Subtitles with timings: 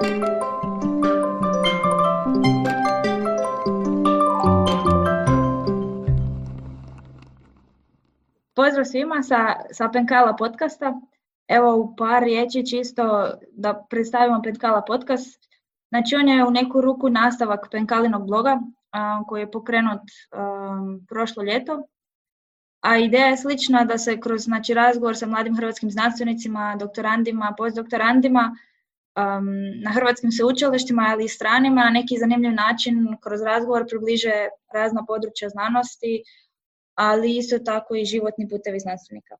[0.00, 0.10] Pozdrav
[8.84, 11.00] svima sa, sa Penkala podcasta.
[11.48, 15.48] Evo u par riječi čisto da predstavimo Penkala podcast.
[15.88, 18.60] Znači on je u neku ruku nastavak Penkalinog bloga
[19.28, 20.02] koji je pokrenut
[21.08, 21.82] prošlo ljeto.
[22.80, 28.56] A ideja je slična da se kroz znači, razgovor sa mladim hrvatskim znanstvenicima, doktorandima, postdoktorandima
[29.84, 35.48] na hrvatskim sveučilištima ali i stranima na neki zanimljiv način kroz razgovor približe razna područja
[35.48, 36.22] znanosti,
[36.94, 39.36] ali isto tako i životni putevi znanstvenika.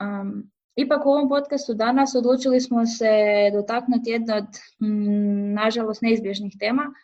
[0.00, 3.10] Um, ipak u ovom podcastu danas odlučili smo se
[3.52, 4.48] dotaknuti jedne od,
[4.82, 6.94] mm, nažalost, neizbježnih tema,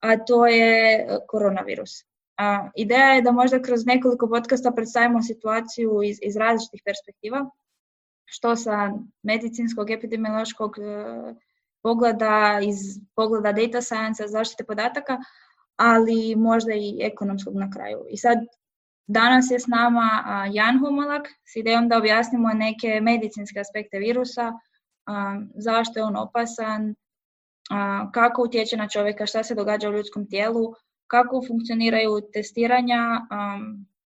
[0.00, 1.90] a to je koronavirus.
[2.38, 7.50] A, ideja je da možda kroz nekoliko podcasta predstavimo situaciju iz, iz različitih perspektiva,
[8.26, 10.82] što sa medicinskog, epidemiološkog e,
[11.82, 12.76] pogleda, iz
[13.14, 15.18] pogleda data science, zaštite podataka,
[15.76, 18.04] ali možda i ekonomskog na kraju.
[18.10, 18.38] I sad
[19.06, 24.52] Danas je s nama Jan Humolak s idejom da objasnimo neke medicinske aspekte virusa,
[25.54, 26.94] zašto je on opasan,
[28.12, 30.74] kako utječe na čovjeka, šta se događa u ljudskom tijelu,
[31.06, 33.20] kako funkcioniraju testiranja,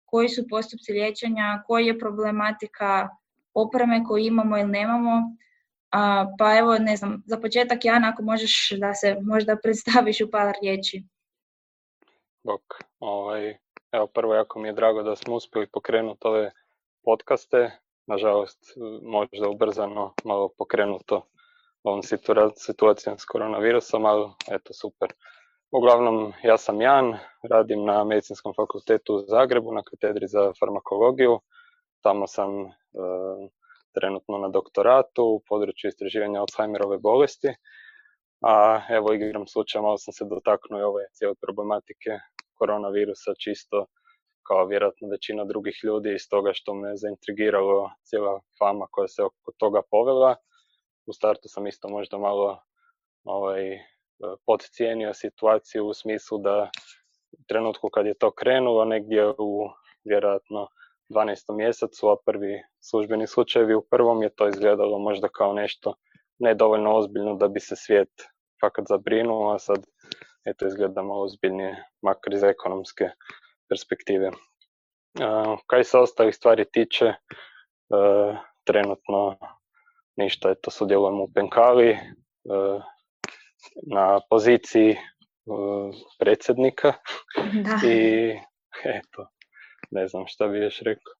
[0.04, 3.08] koji su postupci liječenja, koji je problematika
[3.54, 5.22] opreme koju imamo ili nemamo.
[6.38, 10.54] Pa evo, ne znam, za početak Jan, ako možeš da se možda predstaviš u par
[10.62, 11.04] riječi.
[12.44, 12.62] Dok,
[12.98, 13.58] ovaj,
[13.92, 16.50] Evo prvo jako mi je drago da smo uspjeli pokrenuti ove
[17.04, 17.70] podcaste.
[18.06, 18.58] Nažalost,
[19.02, 21.22] možda ubrzano malo pokrenuto
[21.82, 22.02] ovom
[22.56, 25.12] situacijom s koronavirusom, ali eto super.
[25.70, 31.40] Uglavnom, ja sam Jan, radim na Medicinskom fakultetu u Zagrebu na katedri za farmakologiju.
[32.00, 32.50] Tamo sam
[33.94, 37.48] trenutno na doktoratu u području istraživanja Alzheimerove bolesti.
[38.42, 42.10] A evo igram slučaja, malo sam se dotaknuo i ove cijele problematike
[42.58, 43.86] koronavirusa čisto
[44.48, 49.52] kao vjerojatno većina drugih ljudi iz toga što me zaintrigiralo cijela fama koja se oko
[49.56, 50.36] toga povela.
[51.06, 52.58] U startu sam isto možda malo
[53.24, 53.78] ovaj,
[54.46, 56.70] podcijenio situaciju u smislu da
[57.32, 59.70] u trenutku kad je to krenulo negdje u
[60.04, 60.68] vjerojatno
[61.10, 61.56] 12.
[61.56, 65.94] mjesecu, a prvi službeni slučajevi u prvom je to izgledalo možda kao nešto
[66.38, 68.10] nedovoljno ozbiljno da bi se svijet
[68.60, 69.86] fakat zabrinuo, a sad
[70.44, 73.10] eto izgleda malo ozbiljnije, makar iz ekonomske
[73.68, 74.30] perspektive.
[75.66, 77.14] Kaj se ostalih stvari tiče, e,
[78.64, 79.36] trenutno
[80.16, 81.98] ništa, eto sudjelujemo u Penkali e,
[83.94, 84.98] na poziciji e,
[86.18, 86.92] predsjednika
[87.86, 88.30] i
[88.84, 89.26] eto,
[89.90, 91.12] ne znam šta bi još rekao.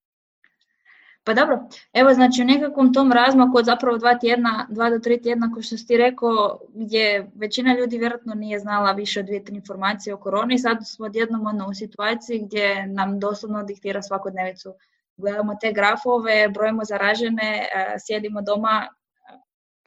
[1.28, 5.22] Pa dobro, evo znači u nekakvom tom razmaku od zapravo dva tjedna, dva do tri
[5.22, 9.42] tjedna, kao što si ti rekao, gdje većina ljudi vjerojatno nije znala više od dvije
[9.48, 14.74] informacije o koroni, sad smo odjednom ono, u situaciji gdje nam doslovno diktira svakodnevicu.
[15.16, 18.88] Gledamo te grafove, brojimo zaražene, e, sjedimo doma,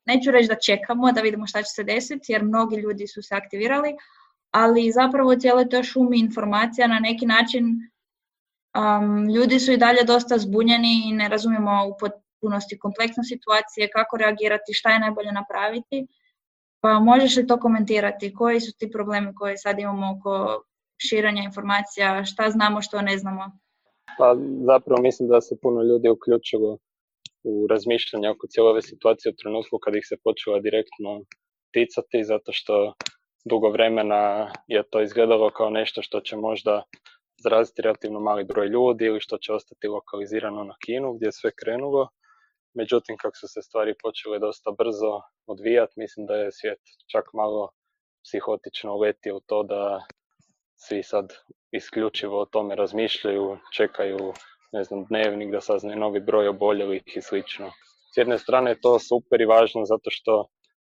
[0.05, 3.35] neću reći da čekamo da vidimo šta će se desiti, jer mnogi ljudi su se
[3.35, 3.95] aktivirali,
[4.51, 7.90] ali zapravo cijelo to šumi informacija na neki način
[8.77, 14.17] Um, ljudi su i dalje dosta zbunjeni i ne razumijemo u potpunosti kompleksne situacije, kako
[14.17, 16.07] reagirati, šta je najbolje napraviti.
[16.81, 18.33] Pa možeš li to komentirati?
[18.33, 20.63] Koji su ti problemi koje sad imamo oko
[20.97, 22.25] širenja informacija?
[22.25, 23.51] Šta znamo, što ne znamo?
[24.17, 26.77] Pa zapravo mislim da se puno ljudi uključilo
[27.43, 31.21] u razmišljanje oko cijele ove situacije u trenutku kad ih se počela direktno
[31.73, 32.93] ticati, zato što
[33.45, 36.83] dugo vremena je to izgledalo kao nešto što će možda
[37.43, 41.51] zaraziti relativno mali broj ljudi ili što će ostati lokalizirano na Kinu gdje je sve
[41.63, 42.09] krenulo.
[42.73, 46.79] Međutim, kako su se stvari počele dosta brzo odvijati, mislim da je svijet
[47.11, 47.69] čak malo
[48.23, 50.01] psihotično uletio u to da
[50.75, 51.33] svi sad
[51.71, 54.33] isključivo o tome razmišljaju, čekaju
[54.71, 57.71] ne znam, dnevnik da saznaju novi broj oboljelih i slično.
[58.13, 60.47] S jedne strane je to super i važno zato što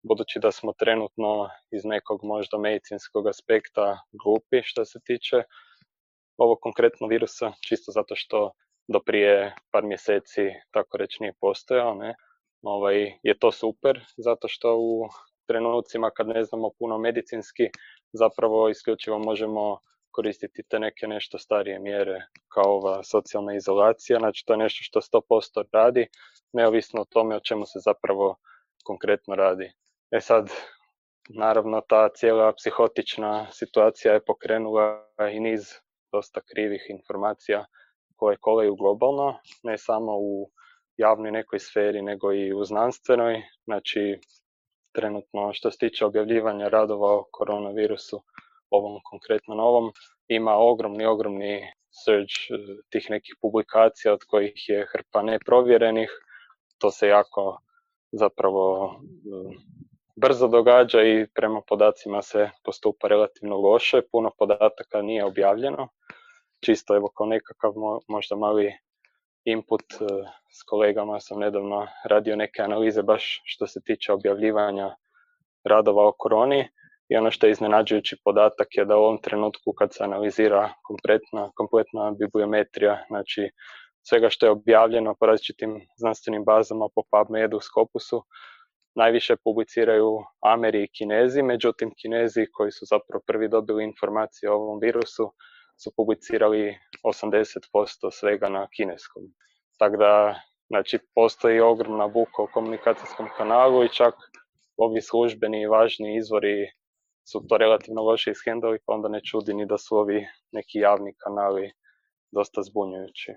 [0.02, 5.42] budući da smo trenutno iz nekog možda medicinskog aspekta glupi što se tiče
[6.42, 8.50] ovog konkretno virusa, čisto zato što
[8.88, 12.14] do prije par mjeseci tako reći nije postojao, ne?
[12.62, 15.08] Ovaj, je to super, zato što u
[15.46, 17.70] trenucima kad ne znamo puno medicinski,
[18.12, 19.78] zapravo isključivo možemo
[20.10, 25.00] koristiti te neke nešto starije mjere kao ova socijalna izolacija, znači to je nešto što
[25.00, 26.06] 100% radi,
[26.52, 28.36] neovisno o tome o čemu se zapravo
[28.84, 29.72] konkretno radi.
[30.10, 30.50] E sad,
[31.28, 35.62] naravno ta cijela psihotična situacija je pokrenula i niz
[36.12, 37.64] dosta krivih informacija
[38.16, 40.50] koje kolaju globalno, ne samo u
[40.96, 43.42] javnoj nekoj sferi, nego i u znanstvenoj.
[43.64, 44.18] Znači,
[44.92, 48.22] trenutno što se tiče objavljivanja radova o koronavirusu,
[48.70, 49.92] ovom konkretno novom,
[50.28, 51.72] ima ogromni, ogromni
[52.04, 52.34] surge
[52.90, 56.10] tih nekih publikacija od kojih je hrpa neprovjerenih.
[56.78, 57.58] To se jako
[58.12, 58.96] zapravo
[60.16, 65.88] brzo događa i prema podacima se postupa relativno loše, puno podataka nije objavljeno.
[66.64, 67.72] Čisto evo kao nekakav
[68.08, 68.72] možda mali
[69.44, 70.04] input e,
[70.52, 74.96] s kolegama sam nedavno radio neke analize baš što se tiče objavljivanja
[75.64, 76.68] radova o koroni
[77.08, 81.50] i ono što je iznenađujući podatak je da u ovom trenutku kad se analizira kompletna,
[81.54, 83.50] kompletna bibliometrija, znači
[84.02, 88.22] svega što je objavljeno po različitim znanstvenim bazama po PubMedu, Scopusu,
[88.94, 94.80] najviše publiciraju Ameri i Kinezi, međutim Kinezi koji su zapravo prvi dobili informacije o ovom
[94.80, 95.32] virusu
[95.82, 99.22] su publicirali 80% svega na kineskom.
[99.78, 104.14] Tako da, znači, postoji ogromna buka u komunikacijskom kanalu i čak
[104.76, 106.70] ovi službeni i važni izvori
[107.24, 111.14] su to relativno loše ishendali, pa onda ne čudi ni da su ovi neki javni
[111.18, 111.72] kanali
[112.30, 113.34] dosta zbunjujući.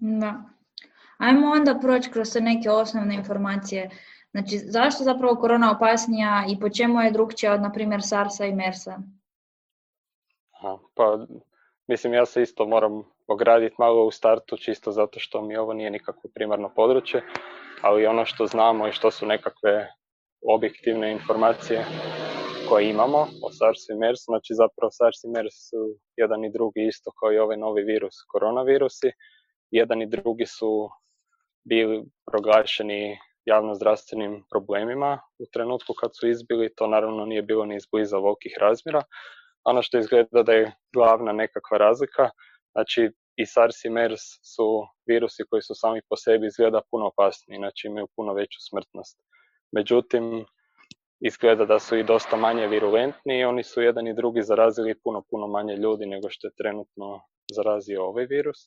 [0.00, 0.42] Da.
[1.18, 3.90] Ajmo onda proći kroz neke osnovne informacije.
[4.34, 8.54] Znači, zašto zapravo korona opasnija i po čemu je drugčija od, na primjer, SARS-a i
[8.54, 8.98] MERS-a?
[10.94, 11.26] pa,
[11.86, 15.90] mislim, ja se isto moram ograditi malo u startu, čisto zato što mi ovo nije
[15.90, 17.22] nikakvo primarno područje,
[17.82, 19.88] ali ono što znamo i što su nekakve
[20.54, 21.84] objektivne informacije
[22.68, 26.86] koje imamo o SARS i MERS, znači zapravo SARS i MERS su jedan i drugi
[26.86, 29.10] isto kao i ovaj novi virus, koronavirusi.
[29.70, 30.88] Jedan i drugi su
[31.64, 38.18] bili proglašeni javnozdravstvenim problemima u trenutku kad su izbili, to naravno nije bilo ni izbliza
[38.18, 39.02] velikih razmjera.
[39.64, 42.30] Ono što izgleda da je glavna nekakva razlika,
[42.72, 44.22] znači i SARS i MERS
[44.54, 49.18] su virusi koji su sami po sebi izgleda puno opasniji, znači imaju puno veću smrtnost.
[49.72, 50.44] Međutim,
[51.20, 55.22] izgleda da su i dosta manje virulentni i oni su jedan i drugi zarazili puno,
[55.30, 57.20] puno manje ljudi nego što je trenutno
[57.54, 58.58] zarazio ovaj virus.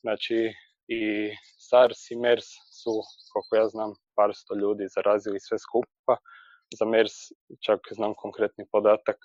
[0.00, 0.52] Znači
[0.90, 2.46] i SARS i MERS
[2.82, 2.92] su,
[3.32, 6.16] koliko ja znam, par sto ljudi zarazili sve skupa.
[6.78, 7.14] Za MERS
[7.66, 9.16] čak znam konkretni podatak,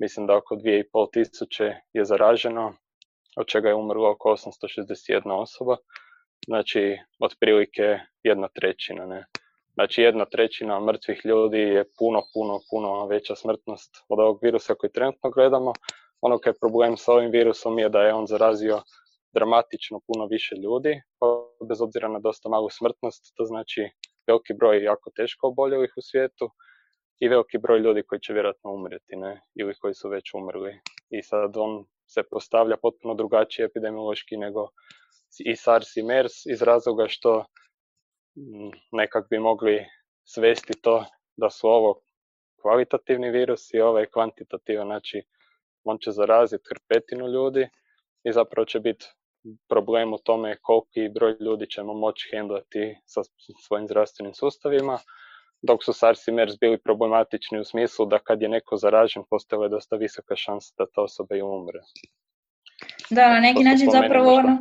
[0.00, 2.74] mislim da oko 2,5 tisuće je zaraženo,
[3.36, 5.76] od čega je umrlo oko 861 osoba.
[6.46, 9.26] Znači, otprilike jedna trećina, ne.
[9.74, 14.92] Znači jedna trećina mrtvih ljudi je puno, puno, puno veća smrtnost od ovog virusa koji
[14.92, 15.72] trenutno gledamo.
[16.20, 18.82] Ono koji je problem sa ovim virusom je da je on zarazio
[19.34, 21.26] dramatično puno više ljudi, pa
[21.68, 23.88] bez obzira na dosta malu smrtnost, to znači
[24.26, 26.50] veliki broj jako teško oboljelih u svijetu
[27.20, 30.80] i veliki broj ljudi koji će vjerojatno umreti, ne, ili koji su već umrli.
[31.10, 34.68] I sad on se postavlja potpuno drugačiji epidemiološki nego
[35.38, 37.44] i SARS i MERS iz razloga što
[38.92, 39.86] nekak bi mogli
[40.24, 41.04] svesti to
[41.36, 42.00] da su ovo
[42.62, 45.22] kvalitativni virus i ovaj kvantitativan, znači
[45.84, 47.68] on će zaraziti hrpetinu ljudi
[48.24, 49.06] i zapravo će biti
[49.68, 53.20] problem u tome koliki broj ljudi ćemo moći hendlati sa
[53.66, 54.98] svojim zdravstvenim sustavima,
[55.62, 59.68] dok su SARS i MERS bili problematični u smislu da kad je neko zaražen, postoje
[59.68, 61.80] dosta visoka šansa da ta osoba i umre.
[63.10, 64.58] Da, na neki način zapravo ono,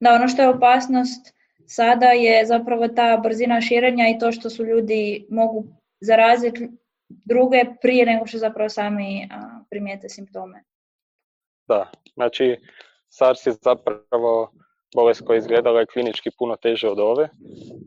[0.00, 1.36] da ono što je opasnost
[1.66, 5.64] Sada je zapravo ta brzina širenja i to što su ljudi mogu
[6.00, 6.68] zaraziti
[7.08, 9.28] druge prije nego što zapravo sami
[9.70, 10.64] primijete simptome.
[11.68, 12.56] Da, znači
[13.18, 14.50] SARS je zapravo
[14.94, 17.28] bolest koja je izgledala klinički puno teže od ove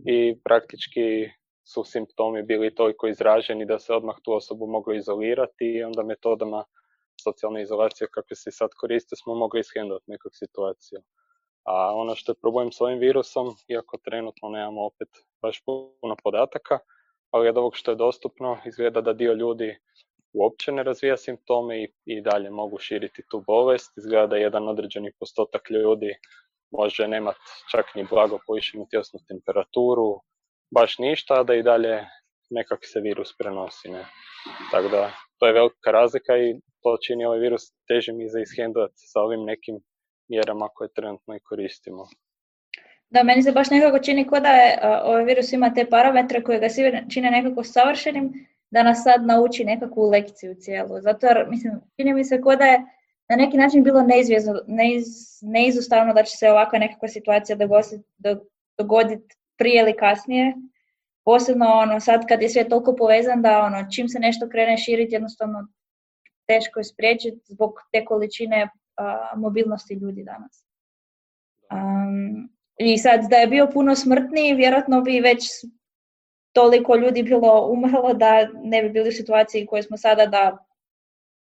[0.06, 1.30] i praktički
[1.64, 6.64] su simptomi bili toliko izraženi da se odmah tu osobu moglo izolirati i onda metodama
[7.24, 11.00] socijalne izolacije kakve se sad koriste smo mogli ishendati nekog situaciju.
[11.64, 15.10] A ono što je problem s ovim virusom, iako trenutno nemamo opet
[15.42, 16.80] baš puno podataka,
[17.32, 19.78] ali od ovog što je dostupno izgleda da dio ljudi
[20.34, 23.98] uopće ne razvija simptome i, i dalje mogu širiti tu bolest.
[23.98, 26.16] Izgleda da jedan određeni postotak ljudi
[26.72, 27.38] može nemat
[27.72, 30.22] čak ni blago povišenu tjelesnu temperaturu,
[30.72, 32.06] baš ništa, a da i dalje
[32.50, 33.90] nekak se virus prenosi.
[33.90, 34.06] Ne?
[34.72, 38.92] Tako da, to je velika razlika i to čini ovaj virus težim i za ishendovat
[38.96, 39.76] sa ovim nekim
[40.30, 42.08] mjerama koje trenutno i koristimo.
[43.10, 46.60] Da, meni se baš nekako čini kao da je, ovaj virus ima te parametre koje
[46.60, 46.68] ga
[47.14, 48.34] čine nekako savršenim,
[48.72, 51.02] da nas sad nauči nekakvu lekciju cijelu.
[51.02, 52.80] Zato jer, mislim, čini mi se kao da je
[53.30, 55.06] na neki način bilo neizvjesno, neiz,
[55.42, 57.58] neizostavno da će se ovakva nekakva situacija
[58.78, 60.56] dogoditi prije ili kasnije.
[61.26, 65.16] Posebno ono, sad kad je sve toliko povezan da ono, čim se nešto krene širiti,
[65.16, 65.68] jednostavno
[66.48, 68.70] teško je spriječiti zbog te količine
[69.36, 70.66] mobilnosti ljudi danas.
[71.72, 75.48] Um, I sad da je bio puno smrtniji, vjerojatno bi već
[76.54, 80.58] toliko ljudi bilo umrlo da ne bi bili u situaciji u kojoj smo sada da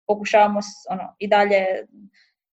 [0.06, 1.86] pokušavamo ono, i dalje,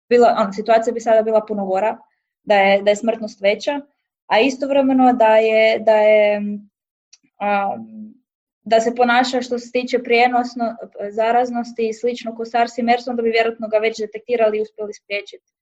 [0.09, 1.99] bila, ono, situacija bi sada bila puno gora,
[2.43, 3.81] da je, da je smrtnost veća,
[4.27, 6.41] a istovremeno da je, da je
[8.63, 10.77] da se ponaša što se tiče prijenosno,
[11.11, 14.95] zaraznosti i slično ko SARS i MERS, onda bi vjerojatno ga već detektirali i uspjeli
[14.95, 15.53] spriječiti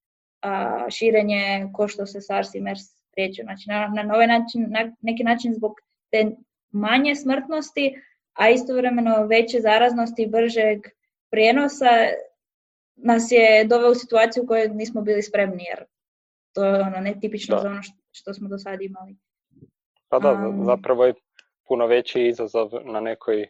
[0.90, 3.44] širenje ko što se SARS i MERS spriječio.
[3.44, 5.72] Znači na, na ovaj način, na neki način zbog
[6.10, 6.30] te
[6.76, 8.02] manje smrtnosti,
[8.32, 10.78] a istovremeno veće zaraznosti i bržeg
[11.30, 11.90] prijenosa
[12.96, 15.84] nas je doveo u situaciju u kojoj nismo bili spremni, jer
[16.54, 17.80] to je ono netipično za ono
[18.10, 19.16] što, smo do sada imali.
[20.08, 21.14] Pa da, zapravo je
[21.68, 23.48] puno veći izazov na nekoj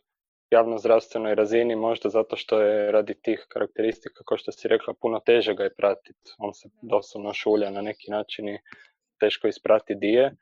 [0.50, 5.54] javnozdravstvenoj razini, možda zato što je radi tih karakteristika, kao što si rekla, puno teže
[5.54, 6.34] ga je pratiti.
[6.38, 8.58] On se doslovno šulja na neki način i
[9.20, 10.36] teško isprati dije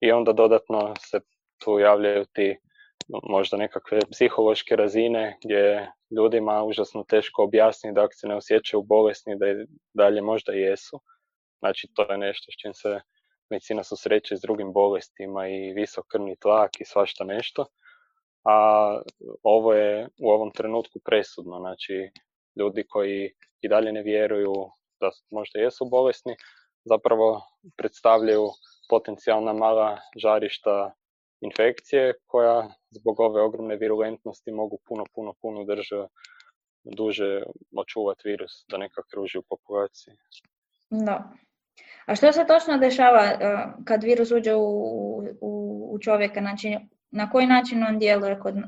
[0.00, 1.20] i onda dodatno se
[1.64, 2.56] tu javljaju ti
[3.22, 9.38] možda nekakve psihološke razine gdje ljudima užasno teško objasniti da ako se ne osjećaju bolesni
[9.38, 11.00] da je, dalje možda jesu.
[11.58, 13.00] Znači to je nešto s čim se
[13.50, 17.66] medicina susreće s drugim bolestima i visok krvni tlak i svašta nešto.
[18.44, 19.00] A
[19.42, 22.10] ovo je u ovom trenutku presudno, znači
[22.60, 24.54] ljudi koji i dalje ne vjeruju
[25.00, 26.36] da možda jesu bolesni,
[26.84, 27.42] zapravo
[27.76, 28.48] predstavljaju
[28.90, 30.92] potencijalna mala žarišta
[31.40, 36.06] infekcije koja zbog ove ogromne virulentnosti mogu puno, puno, puno drže,
[36.84, 37.42] duže
[37.76, 40.14] očuvati virus da nekak kruži u populaciji.
[40.90, 41.32] Da.
[42.06, 43.36] A što se točno dešava e,
[43.84, 44.66] kad virus uđe u,
[45.40, 46.40] u, u čovjeka?
[46.40, 46.76] Znači,
[47.10, 48.62] na koji način on djeluje kod, e,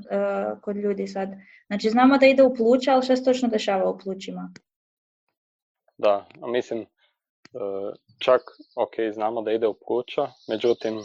[0.63, 1.29] kod ljudi sad?
[1.67, 4.53] Znači, znamo da ide u pluća, ali što se točno dešava u plućima?
[5.99, 6.87] Da, a mislim, e,
[8.19, 8.41] čak,
[8.77, 11.01] ok, znamo da ide u pluća, međutim,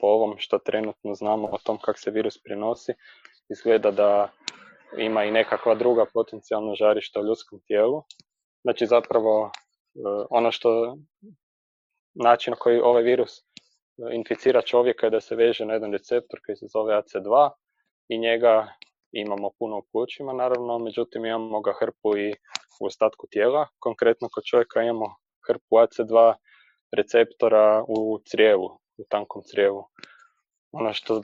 [0.00, 2.92] po ovom što trenutno znamo o tom kako se virus prenosi,
[3.48, 4.30] izgleda da
[4.98, 8.02] ima i nekakva druga potencijalna žarišta u ljudskom tijelu.
[8.62, 9.50] Znači zapravo e,
[10.30, 10.96] ono što
[12.14, 13.42] način na koji ovaj virus e,
[14.12, 17.50] inficira čovjeka je da se veže na jedan receptor koji se zove AC2
[18.08, 18.68] i njega
[19.12, 22.34] imamo puno u plućima naravno, međutim imamo ga hrpu i
[22.80, 23.66] u ostatku tijela.
[23.78, 25.14] Konkretno kod čovjeka imamo
[25.46, 26.34] hrpu AC2
[26.96, 29.84] receptora u crijevu, u tankom crijevu.
[30.72, 31.20] Ono što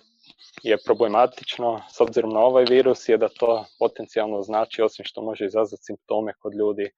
[0.62, 5.44] je problematično s obzirom na ovaj virus je da to potencijalno znači, osim što može
[5.44, 6.90] izazvati simptome kod ljudi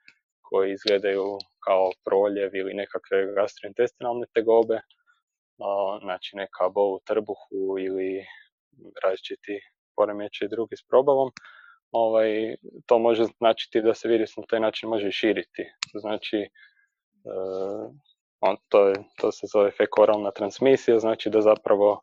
[0.42, 4.80] koji izgledaju kao proljev ili nekakve gastrointestinalne tegobe,
[6.02, 8.26] znači neka bol u trbuhu ili
[9.04, 9.60] različiti
[9.96, 11.30] poremeći drugi s probavom,
[11.90, 15.64] ovaj, to može značiti da se virus na taj način može širiti.
[16.00, 16.48] Znači, e,
[18.48, 22.00] on, to, je, to se zove fekoralna transmisija, znači da zapravo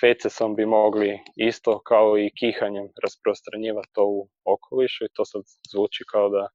[0.00, 5.42] fecesom bi mogli isto kao i kihanjem rasprostranjivati to u okolišu i to sad
[5.72, 6.48] zvuči kao da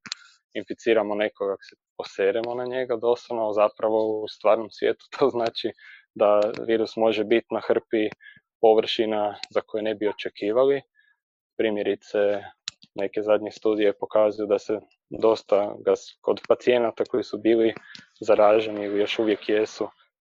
[0.53, 5.71] inficiramo nekoga ako se poseremo na njega doslovno, zapravo u stvarnom svijetu to znači
[6.15, 8.03] da virus može biti na hrpi
[8.61, 10.81] površina za koje ne bi očekivali.
[11.57, 12.19] Primjerice,
[12.95, 14.79] neke zadnje studije pokazuju da se
[15.09, 15.75] dosta
[16.21, 17.73] kod pacijenata koji su bili
[18.21, 19.87] zaraženi ili još uvijek jesu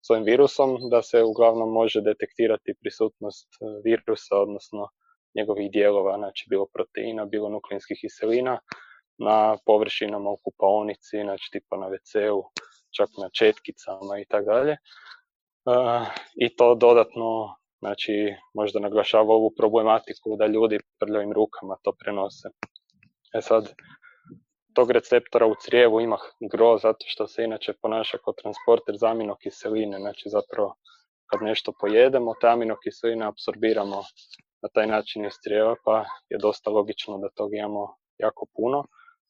[0.07, 4.89] s ovim virusom, da se uglavnom može detektirati prisutnost e, virusa, odnosno
[5.35, 8.59] njegovih dijelova, znači bilo proteina, bilo nukleinskih kiselina
[9.17, 12.43] na površinama u kupaonici, znači tipa na WC-u,
[12.97, 14.71] čak na četkicama i tako dalje.
[14.71, 14.77] E,
[16.35, 18.13] I to dodatno znači,
[18.53, 22.49] možda naglašava ovu problematiku da ljudi prljavim rukama to prenose.
[23.33, 23.73] E sad,
[24.73, 26.17] tog receptora u crijevu ima
[26.51, 30.75] gro zato što se inače ponaša kao transporter za aminokiseline, znači zapravo
[31.29, 34.03] kad nešto pojedemo, te aminokiseline apsorbiramo
[34.63, 38.83] na taj način iz crijeva, pa je dosta logično da tog imamo jako puno,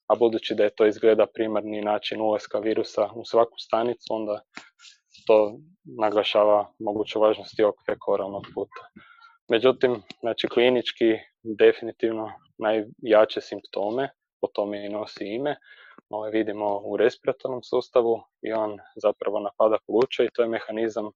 [0.08, 4.42] a budući da je to izgleda primarni način ulaska virusa u svaku stanicu, onda
[5.28, 8.82] to naglašava moguću važnost i fekoralnog puta.
[9.50, 14.10] Međutim, znači klinički definitivno najjače simptome
[14.42, 15.56] po tome i nosi ime,
[16.10, 21.12] ovaj, vidimo u respiratornom sustavu i on zapravo napada pluća i to je mehanizam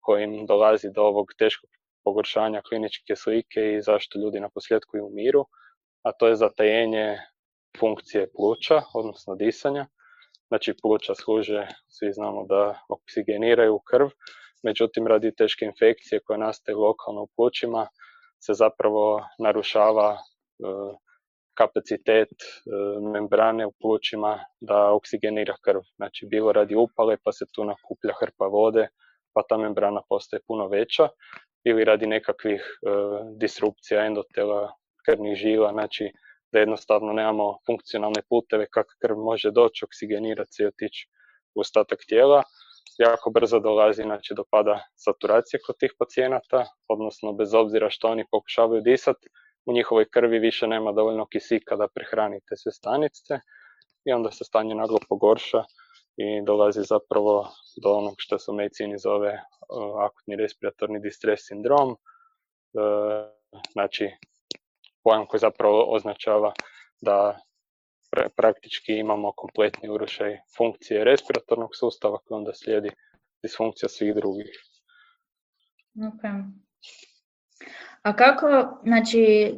[0.00, 1.70] kojim dolazi do ovog teškog
[2.04, 5.44] pogoršanja kliničke slike i zašto ljudi na posljedku i umiru,
[6.02, 7.18] a to je zatajenje
[7.80, 9.86] funkcije pluća, odnosno disanja.
[10.48, 14.08] Znači pluća služe, svi znamo da oksigeniraju krv,
[14.62, 17.86] međutim radi teške infekcije koja nastaje lokalno u plućima
[18.40, 20.18] se zapravo narušava e,
[21.54, 22.46] kapacitet e,
[23.12, 25.80] membrane u plućima da oksigenira krv.
[25.96, 28.88] Znači bilo radi upale pa se tu nakuplja hrpa vode
[29.32, 31.08] pa ta membrana postaje puno veća.
[31.64, 32.88] Ili radi nekakvih e,
[33.36, 34.72] disrupcija endotela
[35.06, 36.12] krvnih žila, znači
[36.52, 41.08] da jednostavno nemamo funkcionalne puteve kako krv može doći, oksigenirati se i otići
[41.54, 42.42] u ostatak tijela.
[42.98, 48.24] Jako brzo dolazi znači, do pada saturacije kod tih pacijenata, odnosno bez obzira što oni
[48.30, 49.28] pokušavaju disati,
[49.66, 53.40] u njihovoj krvi više nema dovoljno kisika da prehranite sve stanice
[54.04, 55.64] i onda se stanje naglo pogorša
[56.16, 57.48] i dolazi zapravo
[57.82, 59.40] do onog što se u medicini zove
[60.06, 61.96] akutni respiratorni distres sindrom, e,
[63.72, 64.10] znači
[65.08, 66.52] pojam koji zapravo označava
[67.00, 67.38] da
[68.36, 72.90] praktički imamo kompletni urušaj funkcije respiratornog sustava koji onda slijedi
[73.42, 74.50] disfunkcija svih drugih.
[75.96, 76.42] Okay.
[78.02, 79.54] A kako, znači,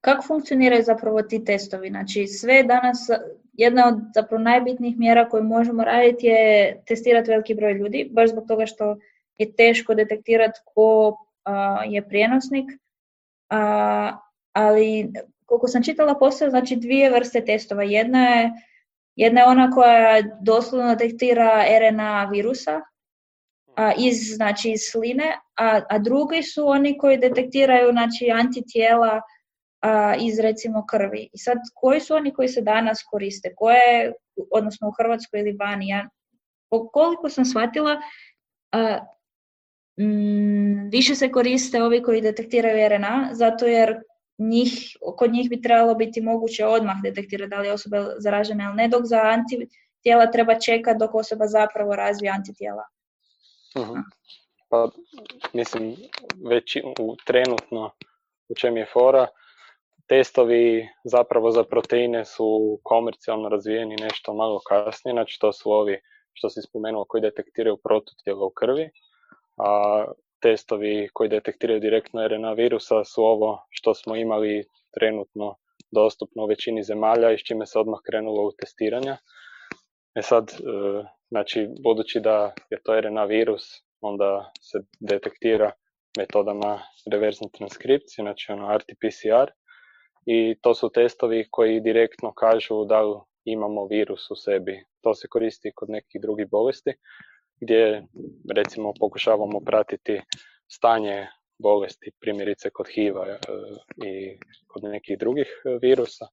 [0.00, 1.88] kako funkcioniraju zapravo ti testovi?
[1.88, 2.98] Znači, sve danas,
[3.52, 8.44] jedna od zapravo najbitnijih mjera koje možemo raditi je testirati veliki broj ljudi, baš zbog
[8.48, 8.96] toga što
[9.38, 11.16] je teško detektirati ko
[11.86, 12.70] je prijenosnik,
[13.50, 14.18] a,
[14.54, 15.12] ali
[15.46, 17.82] koliko sam čitala postoje znači dvije vrste testova.
[17.82, 18.50] Jedna je,
[19.16, 22.80] jedna je ona koja doslovno detektira RNA virusa
[23.76, 29.20] a, iz, znači, iz sline, a, a drugi su oni koji detektiraju znači, antitijela
[29.80, 31.28] a, iz recimo krvi.
[31.32, 33.54] I sad koji su oni koji se danas koriste?
[33.56, 34.12] Koje,
[34.50, 35.88] odnosno u Hrvatskoj ili vani?
[35.88, 36.08] Ja,
[36.92, 37.96] koliko sam shvatila,
[38.72, 38.98] a,
[40.00, 44.00] mm, više se koriste ovi koji detektiraju RNA, zato jer
[44.38, 48.74] njih, kod njih bi trebalo biti moguće odmah detektirati da li je osoba zaražena ili
[48.74, 52.84] ne, dok za antitijela treba čekati dok osoba zapravo razvije antitijela.
[53.74, 53.98] uh
[54.68, 54.88] Pa,
[55.52, 55.96] mislim,
[56.48, 57.90] već u, trenutno
[58.48, 59.26] u čem je fora,
[60.08, 66.00] testovi zapravo za proteine su komercijalno razvijeni nešto malo kasnije, znači to su ovi
[66.32, 68.90] što si spomenuo koji detektiraju protutijela u krvi,
[69.56, 70.04] a
[70.44, 74.64] testovi koji detektiraju direktno RNA virusa su ovo što smo imali
[74.96, 75.56] trenutno
[75.90, 79.16] dostupno u većini zemalja i s čime se odmah krenulo u testiranja.
[80.14, 80.54] E sad, e,
[81.28, 83.64] znači, budući da je to RNA virus,
[84.00, 85.70] onda se detektira
[86.18, 89.48] metodama reverzne transkripcije, znači ono RT-PCR,
[90.26, 94.84] i to su testovi koji direktno kažu da li imamo virus u sebi.
[95.00, 96.92] To se koristi kod nekih drugih bolesti
[97.60, 98.06] gdje
[98.54, 100.20] recimo pokušavamo pratiti
[100.68, 101.26] stanje
[101.58, 103.38] bolesti, primjerice kod HIV-a e,
[104.06, 106.26] i kod nekih drugih e, virusa.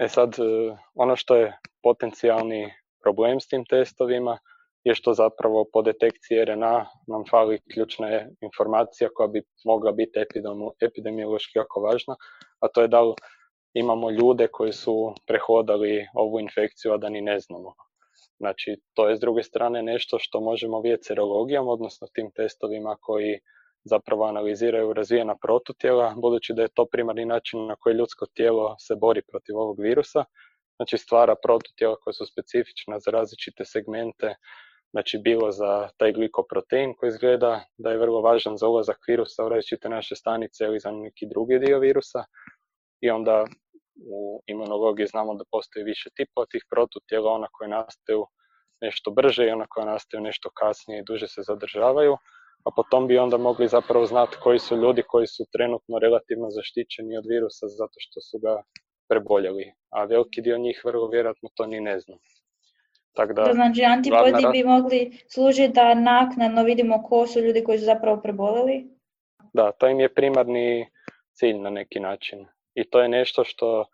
[0.00, 4.38] E sad, e, ono što je potencijalni problem s tim testovima
[4.84, 8.08] je što zapravo po detekciji RNA nam fali ključna
[8.40, 10.20] informacija koja bi mogla biti
[10.80, 12.16] epidemiološki jako važna,
[12.60, 13.14] a to je da li
[13.74, 17.74] imamo ljude koji su prehodali ovu infekciju, a da ni ne znamo.
[18.44, 23.40] Znači, to je s druge strane nešto što možemo vidjeti serologijom, odnosno tim testovima koji
[23.84, 28.94] zapravo analiziraju razvijena protutijela, budući da je to primarni način na koji ljudsko tijelo se
[28.96, 30.24] bori protiv ovog virusa.
[30.76, 34.34] Znači, stvara protutijela koja su specifična za različite segmente,
[34.90, 39.48] znači bilo za taj glikoprotein koji izgleda da je vrlo važan za ulazak virusa u
[39.48, 42.24] različite naše stanice ili za neki drugi dio virusa.
[43.00, 43.44] I onda
[43.96, 48.26] u imunologiji znamo da postoji više tipova tih protutijela, ona koje nastaju
[48.80, 52.16] nešto brže i ona koja nastaju nešto kasnije i duže se zadržavaju,
[52.64, 57.16] a potom bi onda mogli zapravo znati koji su ljudi koji su trenutno relativno zaštićeni
[57.16, 58.62] od virusa zato što su ga
[59.08, 62.16] preboljeli, a veliki dio njih vrlo vjerojatno to ni ne zna.
[63.12, 67.84] Tak da, znači antipodi bi mogli služiti da naknadno vidimo ko su ljudi koji su
[67.84, 68.88] zapravo preboljeli?
[69.52, 70.86] Da, to im je primarni
[71.32, 73.86] cilj na neki način i to je nešto što e,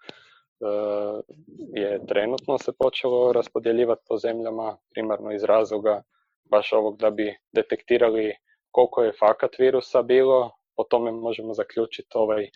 [1.80, 6.02] je trenutno se počelo raspodjeljivati po zemljama primarno iz razloga
[6.50, 8.34] baš ovog da bi detektirali
[8.70, 12.48] koliko je fakat virusa bilo, po tome možemo zaključiti ovaj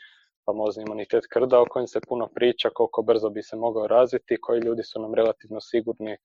[0.44, 4.60] famozni imunitet krda o kojem se puno priča, koliko brzo bi se mogao razviti, koji
[4.60, 6.16] ljudi su nam relativno sigurni,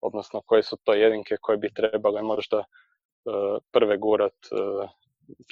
[0.00, 2.64] odnosno koje su to jedinke koje bi trebale možda e,
[3.72, 4.88] prve gurat e,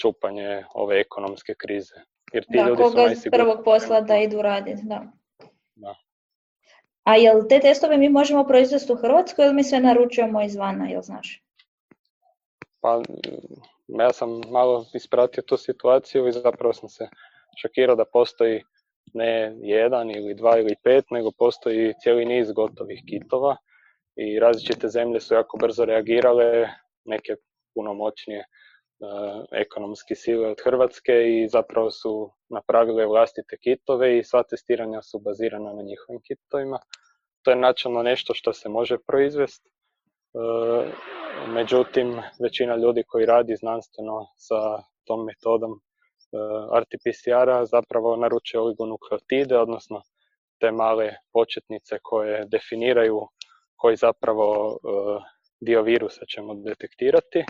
[0.01, 1.95] čupanje ove ekonomske krize.
[2.33, 5.03] Jer ti da, ljudi koga su prvog posla da idu raditi, da.
[5.75, 5.95] da.
[7.05, 11.03] A jel te testove mi možemo proizvesti u Hrvatskoj ili mi sve naručujemo izvana, jel
[11.03, 11.43] znaš?
[12.81, 13.03] Pa,
[13.87, 17.09] ja sam malo ispratio tu situaciju i zapravo sam se
[17.63, 18.63] šokirao da postoji
[19.15, 23.57] ne jedan ili dva ili pet, nego postoji cijeli niz gotovih kitova
[24.17, 26.69] i različite zemlje su jako brzo reagirale,
[27.05, 27.37] neke
[27.75, 28.45] puno moćnije
[29.53, 35.73] ekonomski sile od Hrvatske i zapravo su napravile vlastite kitove i sva testiranja su bazirana
[35.73, 36.79] na njihovim kitovima.
[37.43, 39.71] To je načelno nešto što se može proizvesti.
[39.71, 40.93] Eh,
[41.49, 50.03] međutim, većina ljudi koji radi znanstveno sa tom metodom uh, RT-PCR-a zapravo naručuje oligonukleotide, odnosno
[50.61, 53.29] te male početnice koje definiraju
[53.77, 54.79] koji zapravo
[55.61, 57.45] dio virusa ćemo detektirati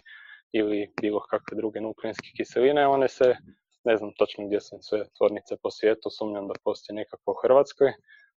[0.58, 3.36] ili bilo kakve druge nukleinske kiseline, one se,
[3.84, 7.92] ne znam točno gdje su sve tvornice po svijetu, sumnjam da postoji nekako u Hrvatskoj,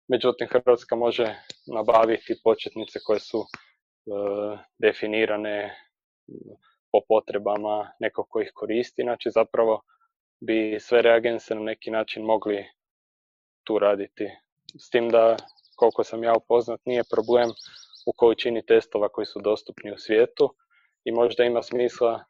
[0.09, 1.35] međutim Hrvatska može
[1.67, 3.49] nabaviti početnice koje su e,
[4.79, 5.75] definirane
[6.93, 9.83] po potrebama nekog ko ih koristi, znači zapravo
[10.41, 12.67] bi sve reagense na neki način mogli
[13.65, 14.31] tu raditi.
[14.79, 15.37] S tim da,
[15.77, 17.51] koliko sam ja upoznat, nije problem
[18.07, 20.55] u količini testova koji su dostupni u svijetu
[21.09, 22.25] i možda ima smisla,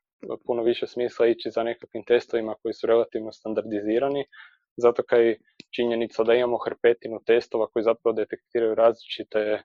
[0.47, 4.25] puno više smisla ići za nekakvim testovima koji su relativno standardizirani,
[4.77, 5.37] zato kaj
[5.75, 9.63] činjenica da imamo hrpetinu testova koji zapravo detektiraju različite e,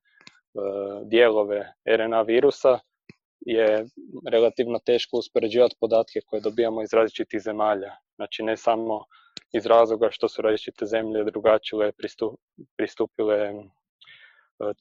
[1.05, 2.79] dijelove RNA virusa
[3.39, 3.85] je
[4.31, 7.91] relativno teško uspoređivati podatke koje dobijamo iz različitih zemalja.
[8.15, 9.05] Znači ne samo
[9.51, 11.91] iz razloga što su različite zemlje drugačije
[12.77, 13.53] pristupile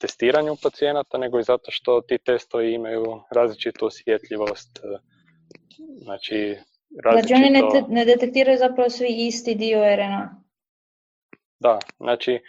[0.01, 4.79] testiranju pacijenata, nego i zato što ti testovi imaju različitu osjetljivost.
[4.79, 4.99] E,
[6.03, 6.57] znači,
[7.05, 7.29] različito...
[7.29, 10.43] znači oni ne, ne detektiraju zapravo svi isti dio RNA?
[11.61, 12.41] Da, znači e,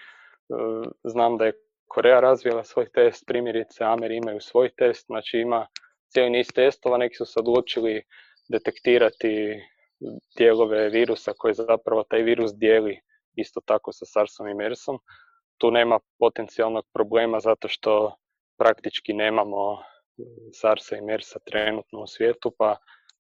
[1.04, 1.54] znam da je
[1.88, 5.68] Koreja razvijela svoj test, primjerice Ameri imaju svoj test, znači ima
[6.10, 8.04] cijeli niz testova, neki su se odlučili
[8.50, 9.62] detektirati
[10.38, 13.00] dijelove virusa koje zapravo taj virus dijeli
[13.36, 15.00] isto tako sa SARSom i MERSom
[15.58, 18.16] tu nema potencijalnog problema zato što
[18.58, 19.84] praktički nemamo
[20.54, 22.78] SARS-a i MERS-a trenutno u svijetu, pa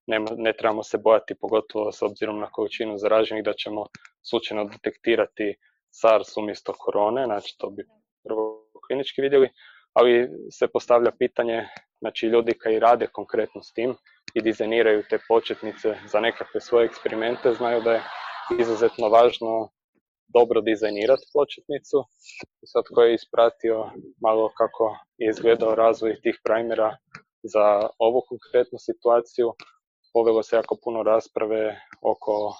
[0.07, 3.85] nema, ne trebamo se bojati, pogotovo s obzirom na količinu zaraženih, da ćemo
[4.29, 5.55] slučajno detektirati
[5.91, 7.83] SARS umjesto korone, znači to bi
[8.23, 9.49] prvo klinički vidjeli,
[9.93, 11.67] ali se postavlja pitanje,
[11.99, 13.95] znači ljudi koji rade konkretno s tim
[14.33, 18.03] i dizajniraju te početnice za nekakve svoje eksperimente, znaju da je
[18.59, 19.69] izuzetno važno
[20.33, 21.97] dobro dizajnirati početnicu.
[22.71, 23.77] Sad ko je ispratio
[24.21, 26.97] malo kako je izgledao razvoj tih primera
[27.43, 29.47] za ovu konkretnu situaciju,
[30.13, 32.53] povelo se jako puno rasprave oko e,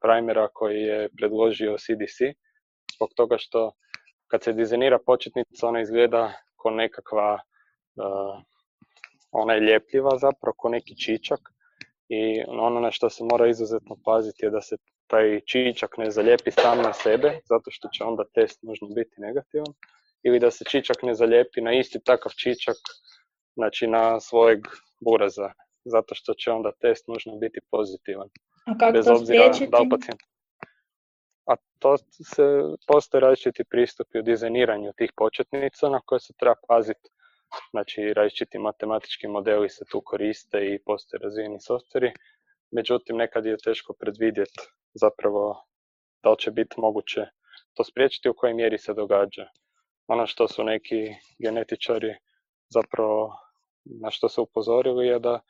[0.00, 2.18] primera koji je predložio CDC,
[2.96, 3.72] zbog toga što
[4.30, 8.42] kad se dizajnira početnica ona izgleda kao nekakva, uh,
[9.30, 11.40] ona je ljepljiva zapravo, kao neki čičak
[12.08, 14.76] i ono na što se mora izuzetno paziti je da se
[15.08, 19.72] taj čičak ne zalijepi sam na sebe, zato što će onda test možda biti negativan,
[20.22, 22.76] ili da se čičak ne zalijepi na isti takav čičak,
[23.54, 24.58] znači na svojeg
[25.04, 25.52] buraza,
[25.84, 28.28] zato što će onda test možda biti pozitivan.
[28.66, 30.20] A kako Bez to obzira da pacijent.
[31.46, 31.96] A to
[32.34, 32.44] se,
[32.86, 37.08] postoje različiti pristupi u dizajniranju tih početnica na koje se treba paziti.
[37.70, 42.12] Znači, različiti matematički modeli se tu koriste i postoje razvijeni softveri.
[42.70, 44.60] Međutim, nekad je teško predvidjeti
[44.94, 45.64] zapravo
[46.22, 47.26] da li će biti moguće
[47.74, 49.46] to spriječiti u kojoj mjeri se događa.
[50.06, 52.14] Ono što su neki genetičari
[52.68, 53.36] zapravo
[53.84, 55.40] na što su upozorili je da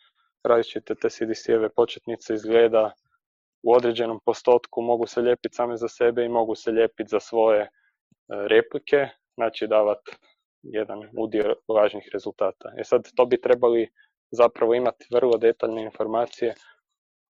[0.44, 2.92] različite te CDC-eve početnice izgleda
[3.62, 7.60] u određenom postotku mogu se lijepiti same za sebe i mogu se lijepiti za svoje
[7.60, 7.68] e,
[8.28, 10.16] replike, znači davati
[10.62, 12.72] jedan udio lažnih rezultata.
[12.78, 13.88] E sad, to bi trebali
[14.30, 16.54] zapravo imati vrlo detaljne informacije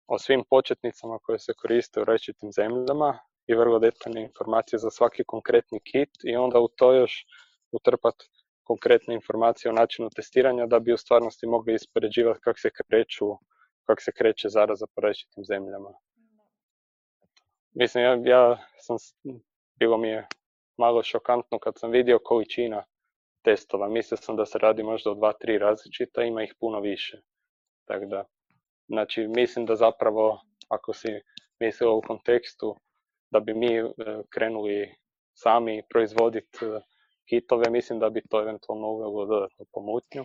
[0.06, 5.24] o svim početnicama koje se koriste u različitim zemljama i vrlo detaljne informacije za svaki
[5.24, 7.26] konkretni kit i onda u to još
[7.72, 8.24] utrpati
[8.62, 13.26] konkretne informacije o načinu testiranja da bi u stvarnosti mogli ispoređivati kako se kreću,
[13.86, 15.90] kako se kreće zaraza po različitim zemljama.
[17.74, 18.96] Mislim, ja, ja sam,
[19.78, 20.26] bilo mi je
[20.76, 22.84] malo šokantno kad sam vidio količina
[23.42, 23.88] testova.
[23.88, 27.22] Mislio sam da se radi možda o dva, tri različita, ima ih puno više.
[27.84, 28.24] Tako da,
[28.88, 31.08] Znači, mislim da zapravo, ako si
[31.60, 32.76] mislio u kontekstu
[33.30, 33.84] da bi mi e,
[34.28, 34.94] krenuli
[35.34, 36.80] sami proizvoditi e,
[37.28, 40.24] kitove, mislim da bi to eventualno uvelo dodatnu pomutnju.